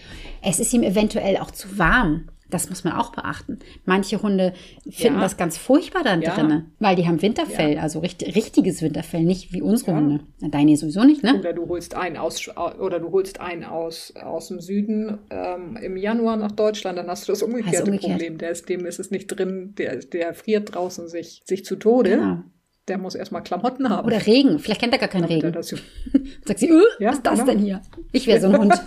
[0.42, 2.28] Es ist ihm eventuell auch zu warm.
[2.52, 3.60] Das muss man auch beachten.
[3.86, 4.52] Manche Hunde
[4.90, 5.22] finden ja.
[5.22, 6.34] das ganz furchtbar dann ja.
[6.34, 7.80] drinne, weil die haben Winterfell, ja.
[7.80, 10.20] also richtig, richtiges Winterfell, nicht wie unsere Hunde.
[10.38, 11.38] Deine sowieso nicht, ne?
[11.38, 12.46] Oder du holst einen aus
[12.78, 17.26] oder du holst einen aus, aus dem Süden ähm, im Januar nach Deutschland, dann hast
[17.26, 18.18] du das umgekehrte also umgekehrt.
[18.18, 18.36] Problem.
[18.36, 22.10] Der ist, dem ist es nicht drin, der, der friert draußen sich, sich zu Tode.
[22.10, 22.42] Genau
[22.88, 24.06] der muss erstmal Klamotten haben.
[24.06, 24.58] Oder Regen.
[24.58, 25.52] Vielleicht kennt er gar keinen Regen.
[25.62, 27.52] Sagt sie, öh, ja, was ist das genau.
[27.52, 27.82] denn hier?
[28.10, 28.74] Ich wäre so ein Hund.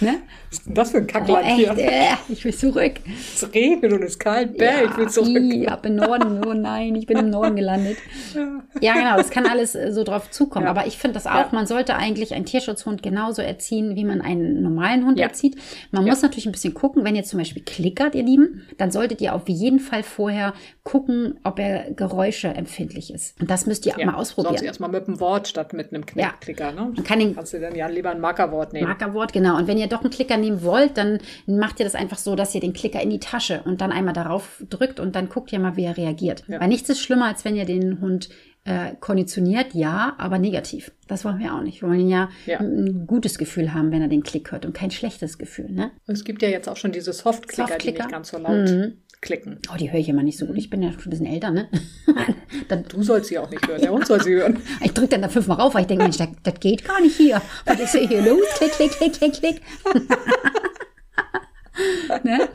[0.00, 0.18] ne?
[0.50, 1.76] Was ist denn das für ein Kackland oh, hier?
[1.76, 2.94] Äh, ich will zurück.
[3.34, 4.56] Es regnet und es ist kalt.
[4.56, 5.42] Bäh, ja, ich will zurück.
[5.52, 6.44] Ich ab im Norden.
[6.46, 7.98] Oh nein, ich bin im Norden gelandet.
[8.80, 9.16] ja, genau.
[9.16, 10.64] Das kann alles äh, so drauf zukommen.
[10.64, 10.70] Ja.
[10.70, 14.62] Aber ich finde das auch, man sollte eigentlich einen Tierschutzhund genauso erziehen, wie man einen
[14.62, 15.56] normalen Hund erzieht.
[15.90, 19.20] Man muss natürlich ein bisschen gucken, wenn ihr zum Beispiel klickert, ihr Lieben, dann solltet
[19.20, 23.38] ihr auf jeden Fall vorher gucken, ob er Geräusche empfindlich ist.
[23.40, 24.56] Und das müsst ihr auch mal ausprobieren.
[24.56, 26.72] Sonst erstmal mit einem Wort statt mit einem Klicker.
[26.72, 26.92] Ne?
[26.94, 28.88] Man kann den, Kannst du dann ja lieber ein Markerwort nehmen.
[28.88, 29.56] Markerwort, genau.
[29.56, 32.54] Und wenn ihr doch einen Klicker nehmen wollt, dann macht ihr das einfach so, dass
[32.54, 35.58] ihr den Klicker in die Tasche und dann einmal darauf drückt und dann guckt ihr
[35.58, 36.44] mal, wie er reagiert.
[36.48, 36.60] Ja.
[36.60, 38.28] Weil nichts ist schlimmer, als wenn ihr den Hund
[38.64, 40.92] äh, konditioniert, ja, aber negativ.
[41.06, 41.80] Das wollen wir auch nicht.
[41.80, 44.90] Wir wollen ja, ja, ein gutes Gefühl haben, wenn er den Klick hört und kein
[44.90, 45.70] schlechtes Gefühl.
[45.70, 45.90] Ne?
[46.06, 48.98] Es gibt ja jetzt auch schon diese Soft-Klicker, Soft die nicht ganz so laut mhm.
[49.20, 49.58] Klicken.
[49.72, 50.56] Oh, die höre ich immer nicht so gut.
[50.56, 51.68] Ich bin ja schon ein bisschen älter, ne?
[52.68, 54.60] dann, du sollst sie auch nicht hören, der Hund soll sie hören.
[54.84, 57.16] ich drücke dann da fünfmal rauf, weil ich denke, Mensch, das, das geht gar nicht
[57.16, 57.40] hier.
[57.64, 58.46] Was ist hier los?
[58.56, 59.60] Klick, klick, klick, klick, klick.
[62.24, 62.48] ne?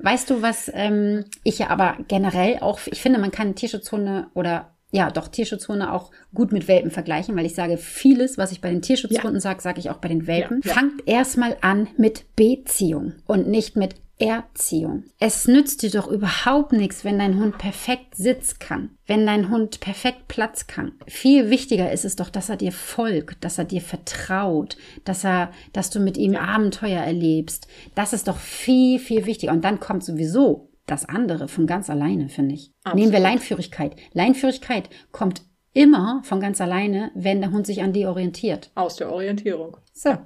[0.00, 4.74] Weißt du, was ähm, ich ja aber generell auch, ich finde, man kann Tierschutzhunde oder
[4.90, 8.70] ja, doch Tierschutzhunde auch gut mit Welpen vergleichen, weil ich sage, vieles, was ich bei
[8.70, 9.40] den Tierschutzhunden ja.
[9.40, 10.62] sage, sage ich auch bei den Welpen.
[10.64, 10.74] Ja, ja.
[10.74, 15.04] Fangt erstmal an mit Beziehung und nicht mit Erziehung.
[15.20, 19.80] Es nützt dir doch überhaupt nichts, wenn dein Hund perfekt Sitz kann, wenn dein Hund
[19.80, 20.92] perfekt Platz kann.
[21.06, 25.52] Viel wichtiger ist es doch, dass er dir folgt, dass er dir vertraut, dass er,
[25.72, 27.68] dass du mit ihm Abenteuer erlebst.
[27.94, 29.52] Das ist doch viel, viel wichtiger.
[29.52, 32.72] Und dann kommt sowieso das andere von ganz alleine, finde ich.
[32.82, 33.00] Absolut.
[33.00, 33.96] Nehmen wir Leinführigkeit.
[34.12, 35.42] Leinführigkeit kommt
[35.72, 38.70] immer von ganz alleine, wenn der Hund sich an die orientiert.
[38.74, 39.76] Aus der Orientierung.
[39.92, 40.16] So.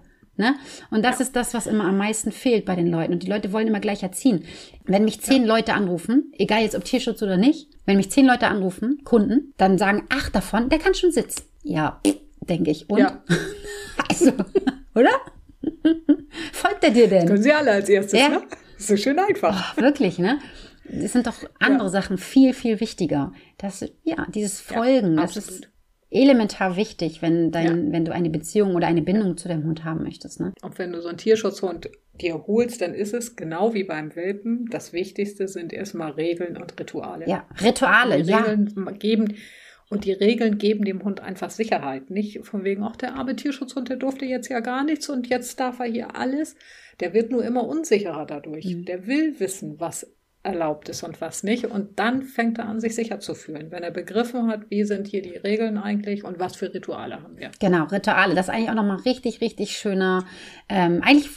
[0.43, 0.57] Ne?
[0.91, 1.27] Und das ja.
[1.27, 3.13] ist das, was immer am meisten fehlt bei den Leuten.
[3.13, 4.45] Und die Leute wollen immer gleich erziehen.
[4.85, 5.55] Wenn mich zehn ja.
[5.55, 9.79] Leute anrufen, egal jetzt ob Tierschutz oder nicht, wenn mich zehn Leute anrufen, Kunden, dann
[9.79, 11.45] sagen acht davon, der kann schon sitzen.
[11.63, 12.01] Ja,
[12.41, 12.91] denke ich.
[12.91, 12.99] Und?
[12.99, 13.23] Ja.
[14.09, 14.33] also,
[14.97, 15.11] oder?
[16.53, 17.21] Folgt er dir denn?
[17.21, 18.29] Das können sie alle als erstes, ja.
[18.29, 18.43] ne?
[18.79, 19.77] So schön einfach.
[19.77, 20.41] Oh, wirklich, ne?
[20.85, 21.91] Es sind doch andere ja.
[21.93, 23.33] Sachen viel, viel wichtiger.
[23.59, 25.69] Das, ja, dieses Folgen, ja, das ist
[26.13, 27.93] elementar wichtig, wenn, dein, ja.
[27.93, 30.41] wenn du eine Beziehung oder eine Bindung zu deinem Hund haben möchtest.
[30.41, 30.53] Ne?
[30.63, 31.91] Und wenn du so einen Tierschutzhund
[32.21, 34.67] dir holst, dann ist es genau wie beim Welpen.
[34.71, 37.27] Das Wichtigste sind erstmal Regeln und Rituale.
[37.27, 38.39] Ja, Rituale, ja.
[38.39, 39.35] Regeln geben,
[39.93, 42.09] und die Regeln geben dem Hund einfach Sicherheit.
[42.09, 45.61] Nicht von wegen, auch der arme Tierschutzhund, der durfte jetzt ja gar nichts und jetzt
[45.61, 46.57] darf er hier alles.
[47.01, 48.65] Der wird nur immer unsicherer dadurch.
[48.65, 48.87] Mhm.
[48.87, 50.11] Der will wissen, was
[50.43, 51.67] erlaubt ist und was nicht.
[51.67, 55.07] Und dann fängt er an, sich sicher zu fühlen, wenn er begriffen hat, wie sind
[55.07, 57.51] hier die Regeln eigentlich und was für Rituale haben wir.
[57.61, 58.35] Genau, Rituale.
[58.35, 60.25] Das ist eigentlich auch nochmal richtig, richtig schöner,
[60.69, 61.31] ähm, eigentlich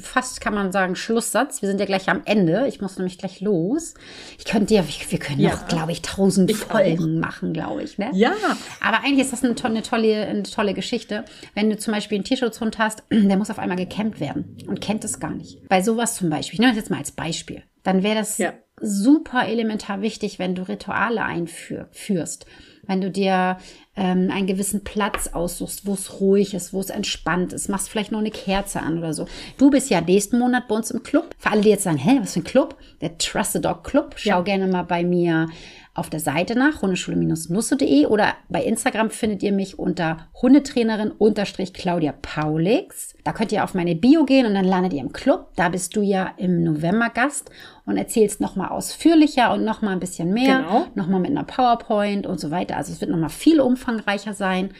[0.00, 1.60] fast kann man sagen, Schlusssatz.
[1.62, 2.66] Wir sind ja gleich am Ende.
[2.68, 3.94] Ich muss nämlich gleich los.
[4.38, 7.26] Ich könnte ja, wir können ja, noch, glaube ich, tausend ich Folgen auch.
[7.26, 7.98] machen, glaube ich.
[7.98, 8.10] Ne?
[8.12, 8.32] Ja.
[8.80, 11.24] Aber eigentlich ist das eine tolle, eine, tolle, eine tolle Geschichte.
[11.54, 15.04] Wenn du zum Beispiel einen Tierschutzhund hast, der muss auf einmal gekämmt werden und kennt
[15.04, 15.68] es gar nicht.
[15.68, 18.52] Bei sowas zum Beispiel, ich nehme das jetzt mal als Beispiel dann wäre das ja.
[18.80, 22.46] super elementar wichtig, wenn du Rituale einführst.
[22.84, 23.58] Wenn du dir
[23.94, 28.10] ähm, einen gewissen Platz aussuchst, wo es ruhig ist, wo es entspannt ist, machst vielleicht
[28.10, 29.26] noch eine Kerze an oder so.
[29.56, 31.34] Du bist ja nächsten Monat bei uns im Club.
[31.38, 32.76] Für alle, die jetzt sagen, hä, was für ein Club?
[33.00, 34.14] Der Trusted Dog Club.
[34.16, 34.40] Schau ja.
[34.40, 35.48] gerne mal bei mir
[35.94, 43.14] auf der Seite nach, hundeschule-nusse.de oder bei Instagram findet ihr mich unter Hundetrainerin-Claudia Paulix.
[43.24, 45.48] Da könnt ihr auf meine Bio gehen und dann landet ihr im Club.
[45.56, 47.50] Da bist du ja im November Gast
[47.84, 50.86] und erzählst nochmal ausführlicher und nochmal ein bisschen mehr, genau.
[50.94, 52.78] nochmal mit einer PowerPoint und so weiter.
[52.78, 54.70] Also es wird nochmal viel umfangreicher sein.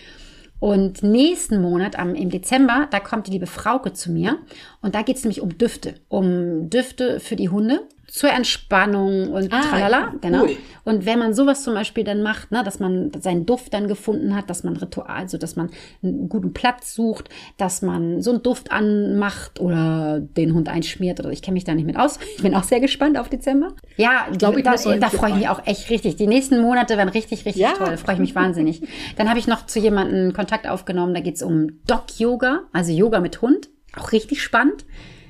[0.60, 4.38] Und nächsten Monat, am, im Dezember, da kommt die liebe Frauke zu mir.
[4.80, 5.96] Und da geht es nämlich um Düfte.
[6.08, 7.80] Um Düfte für die Hunde
[8.12, 10.42] zur Entspannung und ah, tralala, genau.
[10.42, 10.56] Cool.
[10.84, 14.36] Und wenn man sowas zum Beispiel dann macht, ne, dass man seinen Duft dann gefunden
[14.36, 15.70] hat, dass man Ritual, also dass man
[16.02, 21.30] einen guten Platz sucht, dass man so einen Duft anmacht oder den Hund einschmiert oder
[21.30, 22.18] ich kenne mich da nicht mit aus.
[22.36, 23.68] Ich bin auch sehr gespannt auf Dezember.
[23.96, 26.16] Ja, ich glaube, da, da freue ich mich auch echt richtig.
[26.16, 27.72] Die nächsten Monate werden richtig, richtig ja.
[27.72, 27.96] toll.
[27.96, 28.82] Freue ich mich wahnsinnig.
[29.16, 33.20] Dann habe ich noch zu jemandem Kontakt aufgenommen, da geht es um Dog-Yoga, also Yoga
[33.20, 33.70] mit Hund.
[33.96, 34.84] Auch richtig spannend.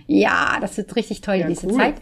[0.07, 1.75] Ja, das wird richtig toll ja, diese cool.
[1.75, 1.95] Zeit.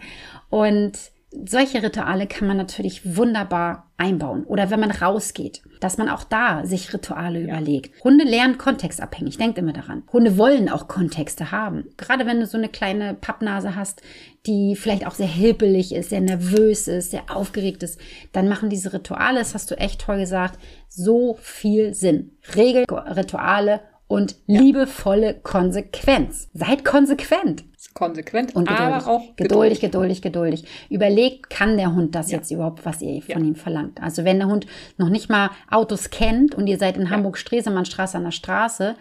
[0.51, 0.93] Und
[1.31, 4.45] solche Rituale kann man natürlich wunderbar einbauen.
[4.45, 7.47] Oder wenn man rausgeht, dass man auch da sich Rituale ja.
[7.47, 8.03] überlegt.
[8.03, 9.39] Hunde lernen kontextabhängig.
[9.39, 10.03] Denkt immer daran.
[10.13, 11.85] Hunde wollen auch Kontexte haben.
[11.97, 14.03] Gerade wenn du so eine kleine Pappnase hast,
[14.47, 18.01] die vielleicht auch sehr hilpelig ist, sehr nervös ist, sehr aufgeregt ist,
[18.33, 22.33] dann machen diese Rituale, das hast du echt toll gesagt, so viel Sinn.
[22.57, 23.81] Regelrituale
[24.11, 24.61] und ja.
[24.61, 26.51] liebevolle Konsequenz.
[26.53, 27.63] Seid konsequent.
[27.95, 28.95] Konsequent, und geduldig.
[28.95, 30.65] aber auch geduldig, geduldig, geduldig.
[30.91, 32.39] Überlegt, kann der Hund das ja.
[32.39, 33.49] jetzt überhaupt, was ihr von ja.
[33.49, 34.03] ihm verlangt?
[34.03, 38.25] Also wenn der Hund noch nicht mal Autos kennt und ihr seid in Hamburg-Stresemannstraße an
[38.25, 38.97] der Straße,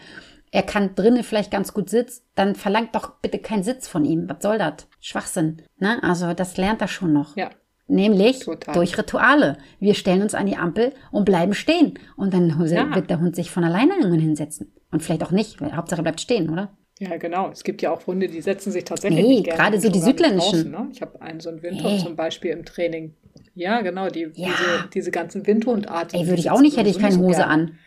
[0.51, 4.29] er kann drinnen vielleicht ganz gut sitzen, dann verlangt doch bitte keinen Sitz von ihm.
[4.29, 4.87] Was soll das?
[4.99, 5.63] Schwachsinn.
[5.79, 6.03] Ne?
[6.03, 7.35] Also das lernt er schon noch.
[7.35, 7.49] Ja.
[7.87, 8.75] Nämlich Total.
[8.75, 9.57] durch Rituale.
[9.79, 11.97] Wir stellen uns an die Ampel und bleiben stehen.
[12.15, 12.93] Und dann ja.
[12.93, 14.71] wird der Hund sich von alleine irgendwann hinsetzen.
[14.91, 15.59] Und vielleicht auch nicht.
[15.61, 16.75] Hauptsache bleibt stehen, oder?
[16.99, 17.49] Ja, genau.
[17.49, 19.59] Es gibt ja auch Hunde, die setzen sich tatsächlich nee, nicht gerne.
[19.59, 20.71] gerade so die südländischen.
[20.71, 20.89] Draußen, ne?
[20.91, 22.03] Ich habe einen so einen Windhund nee.
[22.03, 23.15] zum Beispiel im Training.
[23.55, 24.49] Ja, genau, die, ja.
[24.49, 26.19] Diese, diese ganzen Windhundarten.
[26.19, 27.77] Ey, würde ich auch nicht, hätte ich keine Hose so an.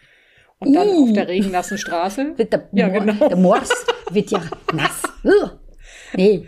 [0.59, 1.03] Und dann Ih.
[1.03, 2.39] auf der regennassen Straße.
[2.39, 3.29] Wird der, ja, genau.
[3.29, 3.71] der Mords
[4.11, 4.43] wird ja
[4.73, 5.03] nass.
[6.15, 6.47] Nee.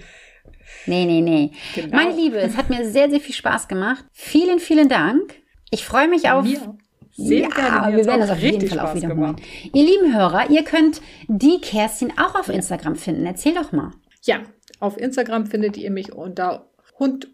[0.87, 1.51] Nee, nee, nee.
[1.75, 1.97] Genau.
[1.97, 4.05] Meine Liebe, es hat mir sehr, sehr viel Spaß gemacht.
[4.13, 5.35] Vielen, vielen Dank.
[5.71, 6.77] Ich freue mich auf mir.
[7.17, 7.93] Sehr ja.
[7.97, 9.37] Wir werden das auf jeden Fall auch wiederholen.
[9.73, 13.25] Ihr lieben Hörer, ihr könnt die Kerstin auch auf Instagram finden.
[13.25, 13.93] Erzähl doch mal.
[14.23, 14.41] Ja,
[14.81, 16.67] auf Instagram findet ihr mich unter
[16.99, 17.29] Hund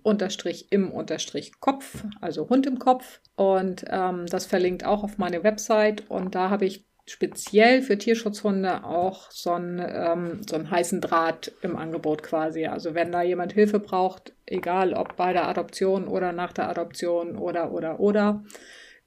[0.70, 0.93] im
[1.61, 3.20] Kopf, also Hund im Kopf.
[3.37, 6.11] Und ähm, das verlinkt auch auf meine Website.
[6.11, 11.53] Und da habe ich speziell für Tierschutzhunde auch so einen, ähm, so einen heißen Draht
[11.62, 12.66] im Angebot quasi.
[12.66, 17.37] Also wenn da jemand Hilfe braucht, egal ob bei der Adoption oder nach der Adoption
[17.37, 18.45] oder oder oder,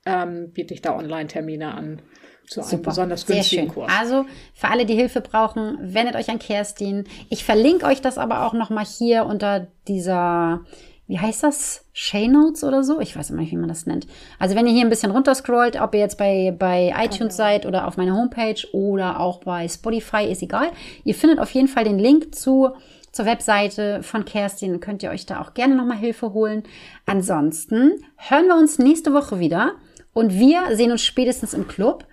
[0.06, 2.02] ähm, biete ich da Online-Termine an
[2.48, 2.90] zu einem Super.
[2.90, 3.92] besonders günstigen Kurs.
[3.98, 7.06] Also für alle, die Hilfe brauchen, wendet euch an Kerstin.
[7.30, 10.62] Ich verlinke euch das aber auch nochmal hier unter dieser,
[11.08, 11.86] wie heißt das?
[11.94, 13.00] Shay Notes oder so?
[13.00, 14.08] Ich weiß immer nicht, wie man das nennt.
[14.40, 17.60] Also wenn ihr hier ein bisschen runterscrollt, ob ihr jetzt bei, bei iTunes okay.
[17.60, 20.72] seid oder auf meiner Homepage oder auch bei Spotify, ist egal.
[21.04, 22.72] Ihr findet auf jeden Fall den Link zu
[23.14, 24.80] zur Webseite von Kerstin.
[24.80, 26.64] Könnt ihr euch da auch gerne nochmal Hilfe holen.
[27.06, 29.74] Ansonsten hören wir uns nächste Woche wieder.
[30.14, 32.06] Und wir sehen uns spätestens im Club.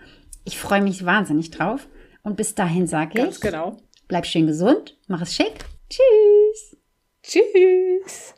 [0.45, 1.87] Ich freue mich wahnsinnig drauf.
[2.23, 3.25] Und bis dahin sage ich.
[3.25, 3.77] Ganz genau.
[4.09, 5.65] Bleib schön gesund, mach es schick.
[5.89, 6.77] Tschüss.
[7.23, 8.35] Tschüss.